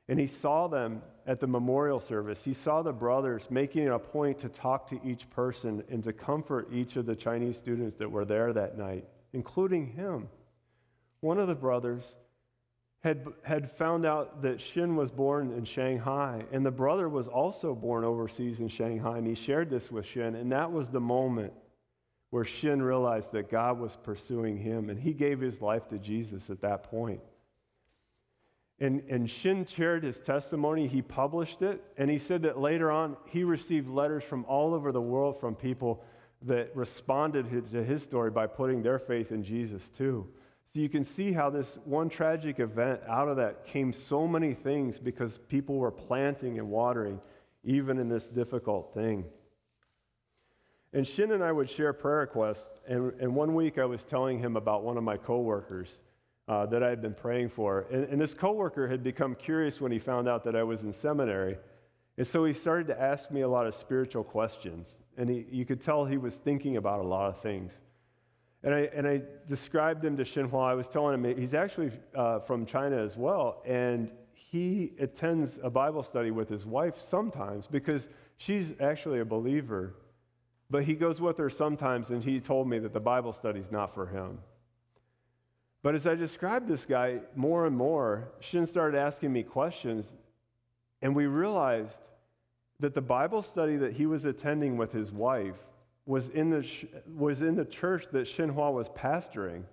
And 0.10 0.19
he 0.19 0.28
saw 0.28 0.67
them 0.67 1.02
at 1.26 1.39
the 1.39 1.48
memorial 1.48 2.02
service. 2.02 2.43
He 2.43 2.52
saw 2.52 2.82
the 2.82 2.91
brothers 2.91 3.48
making 3.50 3.88
a 3.88 3.98
point 3.98 4.39
to 4.39 4.50
talk 4.50 4.89
to 4.89 5.00
each 5.02 5.30
person 5.30 5.82
and 5.89 6.04
to 6.04 6.12
comfort 6.12 6.67
each 6.74 6.98
of 6.98 7.06
the 7.06 7.15
Chinese 7.15 7.58
students 7.58 7.95
that 7.95 8.12
were 8.12 8.26
there 8.26 8.52
that 8.52 8.78
night, 8.78 9.06
including 9.32 9.88
him. 9.88 10.28
One 11.21 11.39
of 11.39 11.48
the 11.48 11.56
brothers 11.56 12.04
had, 13.00 13.26
had 13.43 13.71
found 13.78 14.06
out 14.06 14.41
that 14.41 14.60
Shin 14.60 14.98
was 14.98 15.10
born 15.10 15.54
in 15.54 15.63
Shanghai, 15.63 16.43
and 16.52 16.65
the 16.65 16.71
brother 16.71 17.08
was 17.08 17.30
also 17.30 17.74
born 17.74 18.04
overseas 18.04 18.60
in 18.60 18.67
Shanghai, 18.67 19.19
and 19.19 19.26
he 19.26 19.36
shared 19.36 19.69
this 19.69 19.89
with 19.89 20.06
Shin, 20.06 20.36
and 20.36 20.52
that 20.52 20.74
was 20.74 20.89
the 20.89 21.00
moment 21.00 21.54
where 22.36 22.43
Shin 22.43 22.82
realized 22.82 23.32
that 23.32 23.50
God 23.50 23.80
was 23.80 23.95
pursuing 24.04 24.58
him, 24.58 24.89
and 24.89 25.00
he 25.00 25.13
gave 25.13 25.39
his 25.39 25.62
life 25.62 25.88
to 25.88 25.98
Jesus 25.98 26.50
at 26.50 26.60
that 26.60 26.84
point. 26.84 27.21
And, 28.78 29.04
and 29.10 29.32
Shin 29.32 29.65
shared 29.65 30.04
his 30.04 30.19
testimony, 30.19 30.86
he 30.86 31.02
published 31.02 31.62
it, 31.62 31.82
and 31.98 32.10
he 32.10 32.19
said 32.19 32.41
that 32.41 32.60
later 32.60 32.91
on 32.91 33.15
he 33.28 33.45
received 33.45 33.88
letters 33.88 34.21
from 34.21 34.43
all 34.50 34.74
over 34.74 34.91
the 34.91 35.00
world 35.00 35.39
from 35.39 35.56
people 35.56 36.04
that 36.41 36.76
responded 36.76 37.71
to 37.71 37.82
his 37.82 38.04
story 38.04 38.32
by 38.32 38.48
putting 38.48 38.84
their 38.84 39.00
faith 39.00 39.32
in 39.32 39.41
Jesus 39.41 39.88
too. 39.88 40.28
So 40.74 40.82
you 40.82 40.89
can 40.89 41.06
see 41.06 41.32
how 41.32 41.50
this 41.50 41.78
one 41.86 42.10
tragic 42.10 42.60
event, 42.60 43.00
out 43.08 43.30
of 43.30 43.38
that 43.38 43.65
came 43.65 43.93
so 43.93 44.28
many 44.28 44.54
things 44.54 45.00
because 45.00 45.39
people 45.48 45.78
were 45.78 45.89
planting 45.89 46.60
and 46.60 46.69
watering, 46.69 47.21
even 47.63 47.98
in 47.98 48.10
this 48.10 48.28
difficult 48.28 48.93
thing. 48.93 49.24
And 50.95 51.05
Shin 51.05 51.34
and 51.34 51.43
I 51.43 51.51
would 51.51 51.69
share 51.69 51.91
prayer 51.91 52.19
requests. 52.19 52.69
And, 52.88 53.12
and 53.19 53.36
one 53.36 53.53
week 53.53 53.77
I 53.77 53.84
was 53.84 54.05
telling 54.05 54.39
him 54.39 54.55
about 54.55 54.84
one 54.84 54.95
of 54.95 55.03
my 55.03 55.17
coworkers 55.17 55.99
uh, 56.47 56.65
that 56.67 56.84
I 56.84 56.89
had 56.89 57.01
been 57.01 57.13
praying 57.13 57.49
for. 57.49 57.86
And, 57.91 58.05
and 58.05 58.21
this 58.21 58.34
coworker 58.34 58.88
had 58.88 59.03
become 59.03 59.36
curious 59.36 59.81
when 59.81 59.91
he 59.91 59.99
found 59.99 60.29
out 60.29 60.45
that 60.45 60.55
I 60.55 60.63
was 60.63 60.84
in 60.84 60.93
seminary. 60.93 61.58
And 62.17 62.25
so 62.25 62.45
he 62.45 62.53
started 62.53 62.88
to 62.88 63.01
ask 63.01 63.29
me 63.29 63.41
a 63.41 63.47
lot 63.47 63.67
of 63.67 63.75
spiritual 63.75 64.23
questions. 64.23 64.97
And 65.17 65.29
he, 65.29 65.45
you 65.51 65.65
could 65.65 65.84
tell 65.84 66.05
he 66.05 66.15
was 66.15 66.38
thinking 66.38 66.77
about 66.77 67.01
a 67.01 67.08
lot 67.08 67.27
of 67.27 67.41
things. 67.41 67.73
And 68.63 68.73
I, 68.73 68.89
and 68.95 69.05
I 69.05 69.21
described 69.49 70.05
him 70.05 70.15
to 70.15 70.23
Xinhua. 70.23 70.65
I 70.65 70.75
was 70.75 70.88
telling 70.88 71.21
him 71.21 71.38
he's 71.38 71.53
actually 71.53 71.91
uh, 72.15 72.39
from 72.39 72.65
China 72.65 73.03
as 73.03 73.17
well. 73.17 73.62
And 73.65 74.13
he 74.34 74.93
attends 74.97 75.60
a 75.62 75.69
Bible 75.69 76.03
study 76.03 76.31
with 76.31 76.47
his 76.47 76.65
wife 76.65 77.01
sometimes 77.01 77.67
because 77.67 78.08
she's 78.38 78.71
actually 78.79 79.19
a 79.19 79.25
believer. 79.25 79.95
But 80.69 80.84
he 80.84 80.95
goes 80.95 81.21
with 81.21 81.38
her 81.38 81.49
sometimes, 81.49 82.10
and 82.10 82.23
he 82.23 82.39
told 82.39 82.67
me 82.67 82.80
that 82.80 82.93
the 82.93 82.99
Bible 82.99 83.34
study 83.34 83.60
is 83.60 83.71
not 83.71 83.93
for 83.93 84.08
him. 84.08 84.39
But 85.84 85.93
as 85.93 86.08
I 86.08 86.15
described 86.15 86.67
this 86.67 86.86
guy 86.86 87.19
more 87.36 87.67
and 87.67 87.78
more, 87.78 88.30
Shin 88.39 88.65
started 88.65 88.97
asking 88.97 89.32
me 89.32 89.43
questions, 89.43 90.13
and 91.01 91.15
we 91.15 91.28
realized 91.28 92.10
that 92.80 92.93
the 92.93 93.01
Bible 93.01 93.41
study 93.41 93.78
that 93.78 93.93
he 93.93 94.06
was 94.06 94.25
attending 94.25 94.78
with 94.78 94.91
his 94.91 95.12
wife 95.12 95.56
was 96.06 96.30
in 96.30 96.49
the, 96.49 96.67
was 97.15 97.41
in 97.41 97.56
the 97.56 97.65
church 97.65 98.08
that 98.12 98.28
Xinhua 98.28 98.73
was 98.73 98.89
pastoring. 98.89 99.63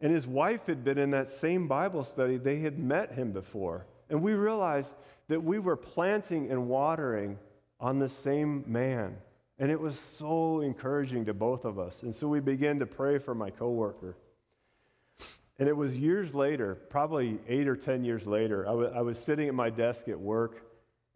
And 0.00 0.12
his 0.12 0.26
wife 0.26 0.66
had 0.66 0.84
been 0.84 0.98
in 0.98 1.10
that 1.10 1.30
same 1.30 1.66
Bible 1.66 2.04
study. 2.04 2.36
They 2.36 2.60
had 2.60 2.78
met 2.78 3.12
him 3.12 3.32
before. 3.32 3.86
And 4.10 4.22
we 4.22 4.34
realized 4.34 4.94
that 5.28 5.42
we 5.42 5.58
were 5.58 5.76
planting 5.76 6.50
and 6.50 6.68
watering 6.68 7.38
on 7.80 7.98
the 7.98 8.08
same 8.08 8.64
man. 8.66 9.16
And 9.58 9.70
it 9.70 9.80
was 9.80 9.98
so 10.16 10.60
encouraging 10.60 11.24
to 11.26 11.34
both 11.34 11.64
of 11.64 11.78
us. 11.78 12.02
And 12.02 12.14
so 12.14 12.28
we 12.28 12.40
began 12.40 12.78
to 12.78 12.86
pray 12.86 13.18
for 13.18 13.34
my 13.34 13.50
coworker. 13.50 14.16
And 15.58 15.68
it 15.68 15.76
was 15.76 15.96
years 15.96 16.34
later, 16.34 16.76
probably 16.88 17.38
eight 17.48 17.66
or 17.66 17.74
10 17.74 18.04
years 18.04 18.26
later, 18.26 18.64
I, 18.64 18.70
w- 18.70 18.92
I 18.94 19.00
was 19.00 19.18
sitting 19.18 19.48
at 19.48 19.54
my 19.54 19.70
desk 19.70 20.06
at 20.08 20.18
work, 20.18 20.62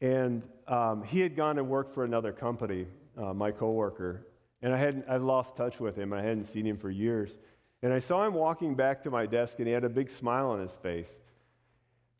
and 0.01 0.43
um, 0.67 1.05
he 1.05 1.21
had 1.21 1.37
gone 1.37 1.59
and 1.59 1.69
worked 1.69 1.95
for 1.95 2.05
another 2.05 2.33
company, 2.33 2.87
uh, 3.17 3.33
my 3.33 3.53
coworker. 3.53 4.27
And 4.61 4.75
I 4.75 4.79
hadn't, 4.79 5.05
I 5.09 5.19
lost 5.19 5.57
touch 5.57 5.79
with 5.79 5.95
him. 5.97 6.13
I 6.13 6.23
hadn't 6.23 6.47
seen 6.47 6.67
him 6.67 6.77
for 6.77 6.91
years. 6.91 7.39
And 7.83 7.93
I 7.93 8.01
saw 8.01 8.27
him 8.27 8.35
walking 8.35 8.75
back 8.75 9.05
to 9.05 9.11
my 9.11 9.27
desk, 9.27 9.55
and 9.59 9.69
he 9.69 9.73
had 9.73 9.85
a 9.85 9.89
big 9.89 10.11
smile 10.11 10.51
on 10.51 10.61
his 10.61 10.75
face. 10.75 11.21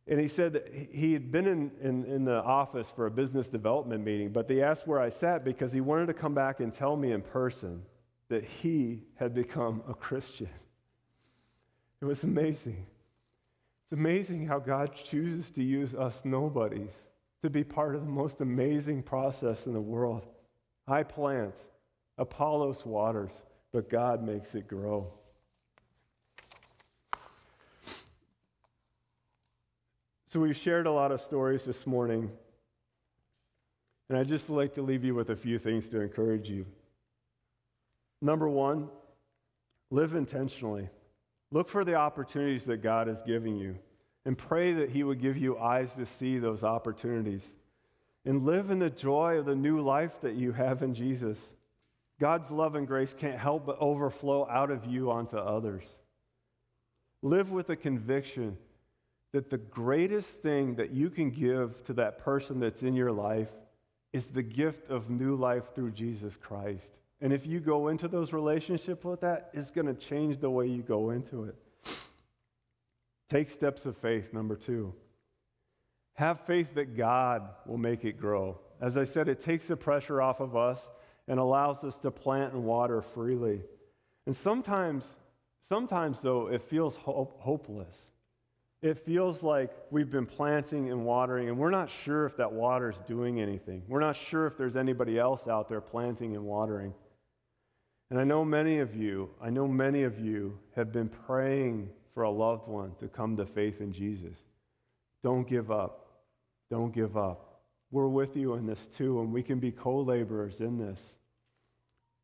And 0.09 0.19
he 0.19 0.27
said 0.27 0.89
he 0.91 1.13
had 1.13 1.31
been 1.31 1.47
in, 1.47 1.71
in, 1.81 2.05
in, 2.05 2.25
the 2.25 2.43
office 2.43 2.93
for 2.95 3.07
a 3.07 3.11
business 3.11 3.49
development 3.49 4.05
meeting, 4.05 4.31
but 4.31 4.49
they 4.49 4.61
asked 4.61 4.87
where 4.87 4.99
I 4.99 5.11
sat 5.11 5.45
because 5.45 5.73
he 5.73 5.81
wanted 5.81 6.07
to 6.07 6.15
come 6.15 6.35
back 6.35 6.59
and 6.59 6.73
tell 6.73 6.97
me 6.97 7.13
in 7.13 7.23
person 7.23 7.83
that 8.29 8.43
he 8.43 9.03
had 9.15 9.33
become 9.33 9.83
a 9.89 9.95
Christian. 9.95 10.49
It 12.01 12.05
was 12.05 12.25
amazing. 12.25 12.85
It's 13.85 13.93
amazing 13.93 14.47
how 14.47 14.59
God 14.59 14.93
chooses 14.93 15.53
to 15.53 15.63
use 15.63 15.95
us 15.95 16.23
nobodies 16.25 16.91
to 17.43 17.51
be 17.51 17.63
part 17.63 17.95
of 17.95 18.05
the 18.05 18.11
most 18.11 18.41
amazing 18.41 19.03
process 19.03 19.67
in 19.67 19.73
the 19.73 19.81
world. 19.81 20.27
I 20.89 21.05
plant, 21.05 21.55
Apollos 22.19 22.85
waters, 22.85 23.33
but 23.73 23.89
God 23.89 24.23
makes 24.23 24.55
it 24.55 24.67
grow. 24.67 25.13
So 30.33 30.41
we've 30.41 30.57
shared 30.57 30.87
a 30.87 30.91
lot 30.91 31.13
of 31.13 31.21
stories 31.21 31.67
this 31.67 31.87
morning, 31.87 32.31
and 34.09 34.17
I'd 34.17 34.29
just 34.29 34.49
like 34.49 34.73
to 34.77 34.83
leave 34.83 35.05
you 35.05 35.15
with 35.15 35.29
a 35.29 35.37
few 35.37 35.59
things 35.59 35.91
to 35.91 36.01
encourage 36.01 36.49
you. 36.49 36.65
Number 38.23 38.49
one, 38.49 38.89
live 39.91 40.15
intentionally. 40.15 40.89
Look 41.51 41.69
for 41.69 41.85
the 41.85 41.97
opportunities 41.97 42.65
that 42.65 42.79
God 42.79 43.09
is 43.09 43.21
giving 43.21 43.57
you 43.57 43.77
and 44.25 44.39
pray 44.39 44.73
that 44.73 44.89
He 44.89 45.05
would 45.05 45.21
give 45.21 45.37
you 45.37 45.59
eyes 45.59 45.95
to 45.97 46.07
see 46.07 46.39
those 46.39 46.65
opportunities. 46.65 47.47
And 48.25 48.47
live 48.47 48.71
in 48.71 48.79
the 48.79 48.89
joy 48.89 49.37
of 49.37 49.45
the 49.45 49.55
new 49.55 49.83
life 49.83 50.19
that 50.23 50.35
you 50.35 50.53
have 50.53 50.83
in 50.83 50.95
Jesus. 50.95 51.39
God's 52.19 52.51
love 52.51 52.75
and 52.75 52.87
grace 52.87 53.13
can't 53.13 53.39
help 53.39 53.67
but 53.67 53.77
overflow 53.83 54.49
out 54.49 54.71
of 54.71 54.87
you 54.87 55.11
onto 55.11 55.37
others. 55.37 55.85
Live 57.21 57.51
with 57.51 57.69
a 57.69 57.77
conviction 57.77 58.57
that 59.33 59.51
the 59.51 59.59
greatest 59.59 60.43
thing 60.43 60.75
that 60.77 60.91
you 60.91 61.11
can 61.11 61.31
give 61.31 61.83
to 61.85 61.95
that 61.95 62.19
person 62.19 62.61
that's 62.61 62.83
in 62.83 62.95
your 62.95 63.13
life 63.13 63.49
is 64.13 64.27
the 64.27 64.43
gift 64.43 64.91
of 64.91 65.09
new 65.09 65.35
life 65.35 65.75
through 65.75 65.91
Jesus 65.91 66.35
Christ. 66.37 66.93
And 67.21 67.33
if 67.33 67.47
you 67.47 67.61
go 67.61 67.89
into 67.89 68.09
those 68.09 68.33
relationships 68.33 69.05
with 69.05 69.21
that, 69.21 69.51
it's 69.55 69.71
going 69.71 69.87
to 69.87 69.95
change 69.95 70.39
the 70.39 70.51
way 70.51 70.67
you 70.67 70.83
go 70.83 71.11
into 71.11 71.45
it. 71.45 71.57
Take 73.31 73.51
steps 73.51 73.87
of 73.87 73.97
faith, 73.97 74.35
number 74.35 74.57
two. 74.57 74.93
Have 76.15 76.41
faith 76.41 76.75
that 76.75 76.97
God 76.97 77.49
will 77.65 77.79
make 77.79 78.05
it 78.05 78.21
grow. 78.21 78.59
As 78.81 78.99
I 78.99 79.05
said, 79.05 79.29
it 79.29 79.43
takes 79.43 79.69
the 79.69 79.77
pressure 79.77 80.21
off 80.21 80.41
of 80.41 80.57
us 80.57 80.79
and 81.27 81.41
allows 81.41 81.85
us 81.85 81.97
to 82.01 82.11
plant 82.11 82.53
and 82.53 82.65
water 82.65 83.01
freely. 83.01 83.63
And 84.27 84.37
sometimes, 84.37 85.07
sometimes 85.69 86.21
though, 86.21 86.49
it 86.49 86.63
feels 86.63 86.97
hope, 86.97 87.41
hopeless. 87.41 87.97
It 88.83 89.05
feels 89.07 89.45
like 89.45 89.71
we've 89.93 90.11
been 90.11 90.27
planting 90.27 90.91
and 90.91 91.05
watering, 91.05 91.49
and 91.49 91.57
we're 91.57 91.71
not 91.71 91.89
sure 91.89 92.27
if 92.27 92.37
that 92.39 92.53
water 92.53 92.91
is 92.91 92.99
doing 93.07 93.41
anything. 93.41 93.85
We're 93.87 94.01
not 94.01 94.17
sure 94.17 94.49
if 94.49 94.59
there's 94.59 94.75
anybody 94.75 95.21
else 95.21 95.47
out 95.47 95.69
there 95.69 95.81
planting 95.81 96.35
and 96.35 96.45
watering. 96.45 96.93
And 98.11 98.19
I 98.19 98.25
know 98.25 98.45
many 98.45 98.81
of 98.81 98.97
you, 98.97 99.31
I 99.41 99.51
know 99.51 99.69
many 99.69 100.03
of 100.03 100.19
you 100.19 100.59
have 100.75 100.93
been 100.93 101.09
praying 101.09 101.91
for 102.13 102.25
a 102.25 102.31
loved 102.31 102.67
one 102.67 102.93
to 102.99 103.07
come 103.07 103.37
to 103.37 103.47
faith 103.47 103.81
in 103.81 103.93
Jesus. 103.93 104.37
Don't 105.23 105.49
give 105.49 105.71
up. 105.71 106.25
Don't 106.69 106.93
give 106.93 107.17
up. 107.17 107.61
We're 107.93 108.09
with 108.09 108.37
you 108.37 108.55
in 108.55 108.67
this 108.67 108.89
too, 108.89 109.21
and 109.21 109.33
we 109.33 109.43
can 109.43 109.61
be 109.61 109.71
co 109.71 110.01
laborers 110.01 110.61
in 110.61 110.77
this. 110.77 111.01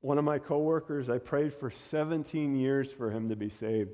One 0.01 0.19
of 0.19 0.25
my 0.25 0.39
coworkers, 0.39 1.09
I 1.09 1.19
prayed 1.19 1.55
for 1.55 1.71
17 1.71 2.57
years 2.57 2.91
for 2.91 3.11
him 3.11 3.29
to 3.29 3.37
be 3.37 3.49
saved, 3.49 3.91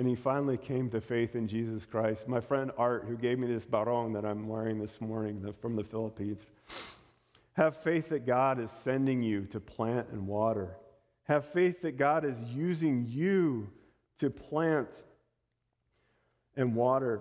and 0.00 0.08
he 0.08 0.14
finally 0.14 0.56
came 0.56 0.88
to 0.88 0.98
faith 0.98 1.34
in 1.34 1.46
Jesus 1.46 1.84
Christ. 1.84 2.26
My 2.26 2.40
friend 2.40 2.70
Art, 2.78 3.04
who 3.06 3.18
gave 3.18 3.38
me 3.38 3.46
this 3.46 3.66
barong 3.66 4.14
that 4.14 4.24
I'm 4.24 4.48
wearing 4.48 4.80
this 4.80 4.98
morning 4.98 5.54
from 5.60 5.76
the 5.76 5.84
Philippines, 5.84 6.40
have 7.52 7.76
faith 7.76 8.08
that 8.08 8.24
God 8.24 8.58
is 8.58 8.70
sending 8.82 9.22
you 9.22 9.44
to 9.48 9.60
plant 9.60 10.06
and 10.10 10.26
water. 10.26 10.74
Have 11.24 11.44
faith 11.44 11.82
that 11.82 11.98
God 11.98 12.24
is 12.24 12.42
using 12.44 13.04
you 13.10 13.68
to 14.20 14.30
plant 14.30 14.88
and 16.56 16.74
water, 16.74 17.20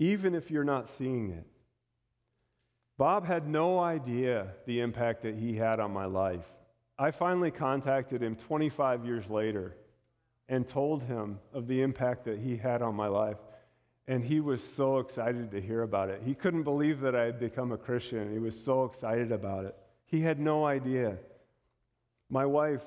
even 0.00 0.34
if 0.34 0.50
you're 0.50 0.64
not 0.64 0.88
seeing 0.88 1.30
it. 1.30 1.46
Bob 2.96 3.24
had 3.24 3.46
no 3.46 3.78
idea 3.78 4.48
the 4.66 4.80
impact 4.80 5.22
that 5.22 5.36
he 5.36 5.54
had 5.54 5.78
on 5.78 5.92
my 5.92 6.06
life. 6.06 6.52
I 6.98 7.12
finally 7.12 7.52
contacted 7.52 8.20
him 8.20 8.34
25 8.34 9.04
years 9.04 9.30
later 9.30 9.76
and 10.48 10.66
told 10.66 11.02
him 11.02 11.38
of 11.52 11.66
the 11.66 11.82
impact 11.82 12.24
that 12.24 12.38
he 12.38 12.56
had 12.56 12.82
on 12.82 12.94
my 12.94 13.08
life. 13.08 13.36
And 14.06 14.24
he 14.24 14.40
was 14.40 14.62
so 14.62 14.98
excited 14.98 15.50
to 15.50 15.60
hear 15.60 15.82
about 15.82 16.08
it. 16.08 16.22
He 16.24 16.34
couldn't 16.34 16.62
believe 16.62 17.00
that 17.00 17.14
I 17.14 17.24
had 17.24 17.38
become 17.38 17.72
a 17.72 17.76
Christian. 17.76 18.32
He 18.32 18.38
was 18.38 18.58
so 18.58 18.84
excited 18.84 19.32
about 19.32 19.66
it. 19.66 19.76
He 20.06 20.20
had 20.20 20.40
no 20.40 20.64
idea. 20.64 21.18
My 22.30 22.46
wife 22.46 22.82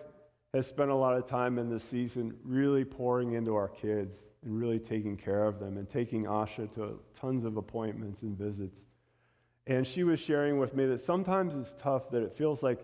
has 0.56 0.66
spent 0.66 0.90
a 0.90 0.96
lot 0.96 1.16
of 1.16 1.28
time 1.28 1.60
in 1.60 1.70
this 1.70 1.84
season 1.84 2.34
really 2.44 2.84
pouring 2.84 3.34
into 3.34 3.56
our 3.56 3.68
kids 3.68 4.18
and 4.44 4.58
really 4.58 4.80
taking 4.80 5.16
care 5.16 5.46
of 5.46 5.60
them 5.60 5.78
and 5.78 5.88
taking 5.88 6.24
Asha 6.24 6.74
to 6.74 7.00
tons 7.16 7.46
of 7.46 7.58
appointments 7.58 8.24
and 8.24 8.36
visits. 8.36 8.82
And 9.68 9.86
she 9.86 10.04
was 10.04 10.20
sharing 10.20 10.58
with 10.58 10.76
me 10.76 10.88
that 10.88 11.02
sometimes 11.02 11.54
it's 11.54 11.76
tough 11.80 12.10
that 12.10 12.24
it 12.24 12.36
feels 12.36 12.64
like 12.64 12.84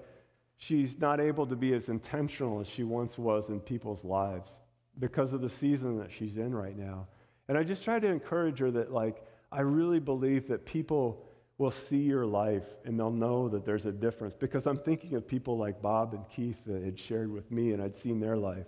she's 0.57 0.99
not 0.99 1.19
able 1.19 1.47
to 1.47 1.55
be 1.55 1.73
as 1.73 1.89
intentional 1.89 2.61
as 2.61 2.67
she 2.67 2.83
once 2.83 3.17
was 3.17 3.49
in 3.49 3.59
people's 3.59 4.03
lives 4.05 4.51
because 4.99 5.33
of 5.33 5.41
the 5.41 5.49
season 5.49 5.99
that 5.99 6.12
she's 6.12 6.38
in 6.38 6.53
right 6.53 6.77
now. 6.77 7.07
And 7.47 7.57
I 7.57 7.63
just 7.63 7.83
try 7.83 7.99
to 7.99 8.07
encourage 8.07 8.60
her 8.60 8.71
that, 8.71 8.91
like, 8.91 9.23
I 9.51 9.62
really 9.62 9.99
believe 9.99 10.47
that 10.49 10.65
people 10.65 11.23
will 11.57 11.71
see 11.71 12.01
your 12.01 12.25
life 12.25 12.65
and 12.86 12.99
they'll 12.99 13.10
know 13.10 13.49
that 13.49 13.65
there's 13.65 13.86
a 13.86 13.91
difference. 13.91 14.33
Because 14.33 14.67
I'm 14.67 14.77
thinking 14.77 15.15
of 15.15 15.27
people 15.27 15.57
like 15.57 15.81
Bob 15.81 16.13
and 16.13 16.27
Keith 16.29 16.57
that 16.65 16.83
had 16.83 16.99
shared 16.99 17.31
with 17.31 17.49
me 17.51 17.71
and 17.71 17.81
I'd 17.81 17.95
seen 17.95 18.19
their 18.19 18.38
life. 18.38 18.67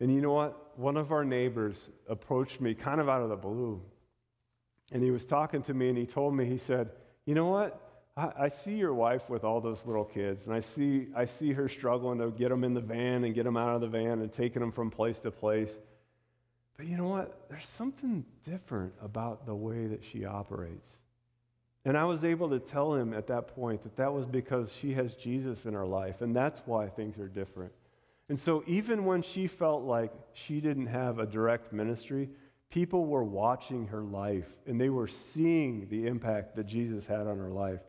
And 0.00 0.12
you 0.12 0.20
know 0.20 0.32
what? 0.32 0.78
One 0.78 0.96
of 0.96 1.12
our 1.12 1.24
neighbors 1.24 1.90
approached 2.08 2.60
me 2.60 2.74
kind 2.74 3.00
of 3.00 3.08
out 3.08 3.22
of 3.22 3.28
the 3.28 3.36
blue. 3.36 3.82
And 4.92 5.02
he 5.02 5.10
was 5.10 5.24
talking 5.24 5.62
to 5.62 5.74
me 5.74 5.88
and 5.88 5.98
he 5.98 6.06
told 6.06 6.34
me, 6.34 6.46
he 6.46 6.58
said, 6.58 6.90
You 7.26 7.34
know 7.34 7.46
what? 7.46 7.83
I, 8.16 8.46
see 8.48 8.76
your 8.76 8.94
wife 8.94 9.28
with 9.28 9.42
all 9.42 9.60
those 9.60 9.84
little 9.84 10.04
kids, 10.04 10.44
and 10.44 10.54
I 10.54 10.60
see, 10.60 11.08
I 11.16 11.24
see 11.24 11.52
her 11.52 11.68
struggling 11.68 12.20
to 12.20 12.30
get 12.30 12.50
them 12.50 12.62
in 12.62 12.72
the 12.72 12.80
van 12.80 13.24
and 13.24 13.34
get 13.34 13.42
them 13.42 13.56
out 13.56 13.74
of 13.74 13.80
the 13.80 13.88
van 13.88 14.20
and 14.20 14.32
taking 14.32 14.60
them 14.60 14.70
from 14.70 14.88
place 14.88 15.18
to 15.20 15.32
place. 15.32 15.72
But 16.76 16.86
you 16.86 16.96
know 16.96 17.08
what? 17.08 17.48
There's 17.50 17.66
something 17.66 18.24
different 18.44 18.92
about 19.02 19.46
the 19.46 19.54
way 19.54 19.86
that 19.86 20.04
she 20.04 20.24
operates. 20.24 20.88
And 21.84 21.98
I 21.98 22.04
was 22.04 22.22
able 22.22 22.48
to 22.50 22.60
tell 22.60 22.94
him 22.94 23.12
at 23.12 23.26
that 23.26 23.48
point 23.48 23.82
that 23.82 23.96
that 23.96 24.12
was 24.12 24.26
because 24.26 24.72
she 24.80 24.94
has 24.94 25.14
Jesus 25.14 25.66
in 25.66 25.74
her 25.74 25.86
life, 25.86 26.20
and 26.20 26.36
that's 26.36 26.60
why 26.66 26.88
things 26.88 27.18
are 27.18 27.28
different. 27.28 27.72
And 28.28 28.38
so, 28.38 28.62
even 28.66 29.04
when 29.04 29.22
she 29.22 29.48
felt 29.48 29.82
like 29.82 30.12
she 30.32 30.60
didn't 30.60 30.86
have 30.86 31.18
a 31.18 31.26
direct 31.26 31.72
ministry, 31.72 32.30
people 32.70 33.06
were 33.06 33.22
watching 33.22 33.86
her 33.86 34.02
life 34.02 34.48
and 34.66 34.80
they 34.80 34.88
were 34.88 35.06
seeing 35.06 35.86
the 35.90 36.06
impact 36.08 36.56
that 36.56 36.66
Jesus 36.66 37.06
had 37.06 37.26
on 37.28 37.38
her 37.38 37.50
life. 37.50 37.80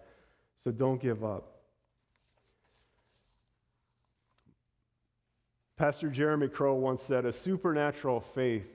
So, 0.64 0.72
don't 0.72 1.02
give 1.02 1.24
up. 1.24 1.56
Pastor 5.78 6.10
Jeremy 6.10 6.48
Crow 6.48 6.76
once 6.76 7.02
said 7.02 7.26
a 7.26 7.34
supernatural 7.34 8.22
faith 8.22 8.68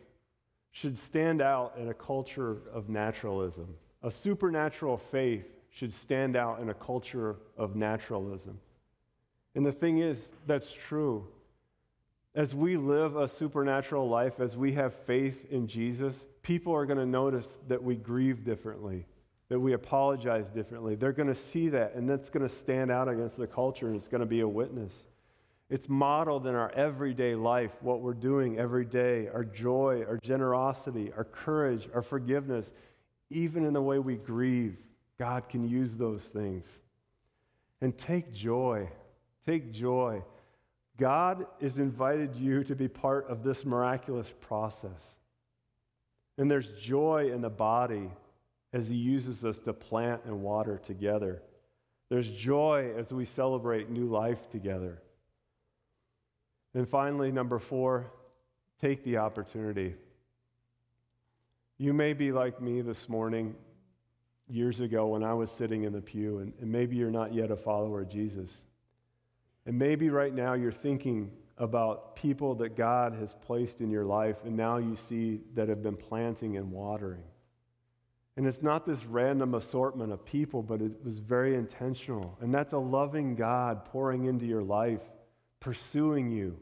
should 0.70 0.98
stand 0.98 1.40
out 1.40 1.74
in 1.78 1.88
a 1.88 1.94
culture 1.94 2.58
of 2.72 2.88
naturalism. 2.88 3.74
A 4.02 4.10
supernatural 4.10 4.98
faith 4.98 5.46
should 5.70 5.92
stand 5.92 6.36
out 6.36 6.60
in 6.60 6.68
a 6.68 6.74
culture 6.74 7.36
of 7.56 7.74
naturalism. 7.74 8.58
And 9.54 9.64
the 9.64 9.72
thing 9.72 9.98
is, 9.98 10.18
that's 10.46 10.72
true. 10.72 11.26
As 12.34 12.54
we 12.54 12.76
live 12.76 13.16
a 13.16 13.28
supernatural 13.28 14.08
life, 14.08 14.38
as 14.38 14.56
we 14.56 14.72
have 14.72 14.94
faith 15.06 15.46
in 15.50 15.66
Jesus, 15.66 16.14
people 16.42 16.74
are 16.74 16.86
going 16.86 16.98
to 16.98 17.06
notice 17.06 17.48
that 17.68 17.82
we 17.82 17.96
grieve 17.96 18.44
differently, 18.44 19.06
that 19.50 19.58
we 19.58 19.72
apologize 19.72 20.48
differently. 20.48 20.94
They're 20.94 21.12
going 21.12 21.28
to 21.28 21.34
see 21.34 21.68
that, 21.70 21.94
and 21.94 22.08
that's 22.08 22.30
going 22.30 22.48
to 22.48 22.54
stand 22.54 22.90
out 22.90 23.08
against 23.08 23.36
the 23.36 23.48
culture, 23.48 23.88
and 23.88 23.96
it's 23.96 24.08
going 24.08 24.20
to 24.20 24.26
be 24.26 24.40
a 24.40 24.48
witness. 24.48 24.94
It's 25.68 25.88
modeled 25.88 26.46
in 26.46 26.54
our 26.54 26.70
everyday 26.72 27.34
life, 27.34 27.72
what 27.80 28.00
we're 28.00 28.14
doing 28.14 28.58
every 28.58 28.84
day, 28.84 29.28
our 29.28 29.44
joy, 29.44 30.04
our 30.08 30.18
generosity, 30.18 31.12
our 31.16 31.24
courage, 31.24 31.88
our 31.92 32.02
forgiveness, 32.02 32.70
even 33.28 33.64
in 33.64 33.72
the 33.72 33.82
way 33.82 33.98
we 33.98 34.16
grieve. 34.16 34.76
God 35.18 35.48
can 35.48 35.68
use 35.68 35.96
those 35.96 36.22
things. 36.22 36.64
And 37.80 37.96
take 37.98 38.32
joy. 38.32 38.88
Take 39.44 39.72
joy. 39.72 40.22
God 40.96 41.46
has 41.60 41.78
invited 41.78 42.36
you 42.36 42.62
to 42.64 42.76
be 42.76 42.86
part 42.86 43.28
of 43.28 43.42
this 43.42 43.64
miraculous 43.64 44.32
process. 44.40 45.16
And 46.38 46.48
there's 46.48 46.68
joy 46.80 47.30
in 47.32 47.40
the 47.40 47.50
body 47.50 48.10
as 48.72 48.88
He 48.88 48.96
uses 48.96 49.44
us 49.44 49.58
to 49.60 49.72
plant 49.72 50.22
and 50.24 50.42
water 50.42 50.80
together. 50.84 51.42
There's 52.08 52.30
joy 52.30 52.92
as 52.96 53.12
we 53.12 53.24
celebrate 53.24 53.90
new 53.90 54.06
life 54.06 54.50
together. 54.50 55.00
And 56.74 56.88
finally, 56.88 57.32
number 57.32 57.58
four, 57.58 58.10
take 58.80 59.04
the 59.04 59.18
opportunity. 59.18 59.94
You 61.78 61.92
may 61.92 62.12
be 62.12 62.32
like 62.32 62.60
me 62.60 62.80
this 62.82 63.08
morning, 63.08 63.54
years 64.50 64.80
ago 64.80 65.06
when 65.06 65.22
I 65.22 65.32
was 65.34 65.50
sitting 65.50 65.84
in 65.84 65.92
the 65.92 66.00
pew, 66.00 66.38
and, 66.38 66.52
and 66.60 66.70
maybe 66.70 66.96
you're 66.96 67.10
not 67.10 67.32
yet 67.32 67.50
a 67.50 67.56
follower 67.56 68.02
of 68.02 68.08
Jesus. 68.08 68.50
And 69.66 69.78
maybe 69.78 70.10
right 70.10 70.34
now 70.34 70.54
you're 70.54 70.72
thinking 70.72 71.30
about 71.58 72.16
people 72.16 72.54
that 72.56 72.76
God 72.76 73.14
has 73.14 73.34
placed 73.46 73.80
in 73.80 73.90
your 73.90 74.04
life, 74.04 74.36
and 74.44 74.56
now 74.56 74.78
you 74.78 74.96
see 74.96 75.40
that 75.54 75.68
have 75.68 75.82
been 75.82 75.96
planting 75.96 76.56
and 76.56 76.70
watering. 76.70 77.22
And 78.36 78.46
it's 78.46 78.62
not 78.62 78.86
this 78.86 79.04
random 79.04 79.54
assortment 79.54 80.12
of 80.12 80.24
people, 80.24 80.62
but 80.62 80.80
it 80.80 80.92
was 81.04 81.18
very 81.18 81.56
intentional. 81.56 82.38
And 82.40 82.54
that's 82.54 82.72
a 82.72 82.78
loving 82.78 83.34
God 83.34 83.84
pouring 83.86 84.24
into 84.24 84.46
your 84.46 84.62
life 84.62 85.00
pursuing 85.60 86.30
you. 86.30 86.56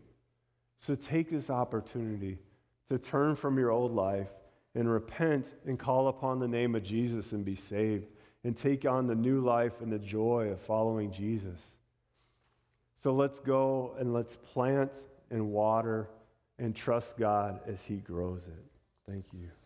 So 0.81 0.95
take 0.95 1.31
this 1.31 1.51
opportunity 1.51 2.39
to 2.91 2.99
turn 2.99 3.37
from 3.37 3.59
your 3.59 3.71
old 3.71 3.95
life 3.95 4.29
and 4.75 4.91
repent 4.91 5.47
and 5.67 5.79
call 5.79 6.09
upon 6.09 6.39
the 6.39 6.49
name 6.49 6.75
of 6.75 6.83
Jesus 6.83 7.33
and 7.33 7.45
be 7.45 7.57
saved 7.57 8.07
and 8.45 8.57
take 8.57 8.85
on 8.85 9.07
the 9.07 9.15
new 9.15 9.41
life 9.41 9.81
and 9.81 9.91
the 9.91 9.99
joy 9.99 10.49
of 10.53 10.61
following 10.61 11.13
Jesus. 11.13 11.59
So 12.97 13.13
let's 13.13 13.41
go 13.41 13.95
and 13.99 14.13
let's 14.13 14.37
plant 14.37 14.93
and 15.31 15.51
water 15.51 16.09
and 16.59 16.75
trust 16.75 17.17
God 17.17 17.61
as 17.67 17.83
He 17.83 17.97
grows 17.97 18.47
it. 18.47 18.65
Thank 19.11 19.27
you. 19.33 19.58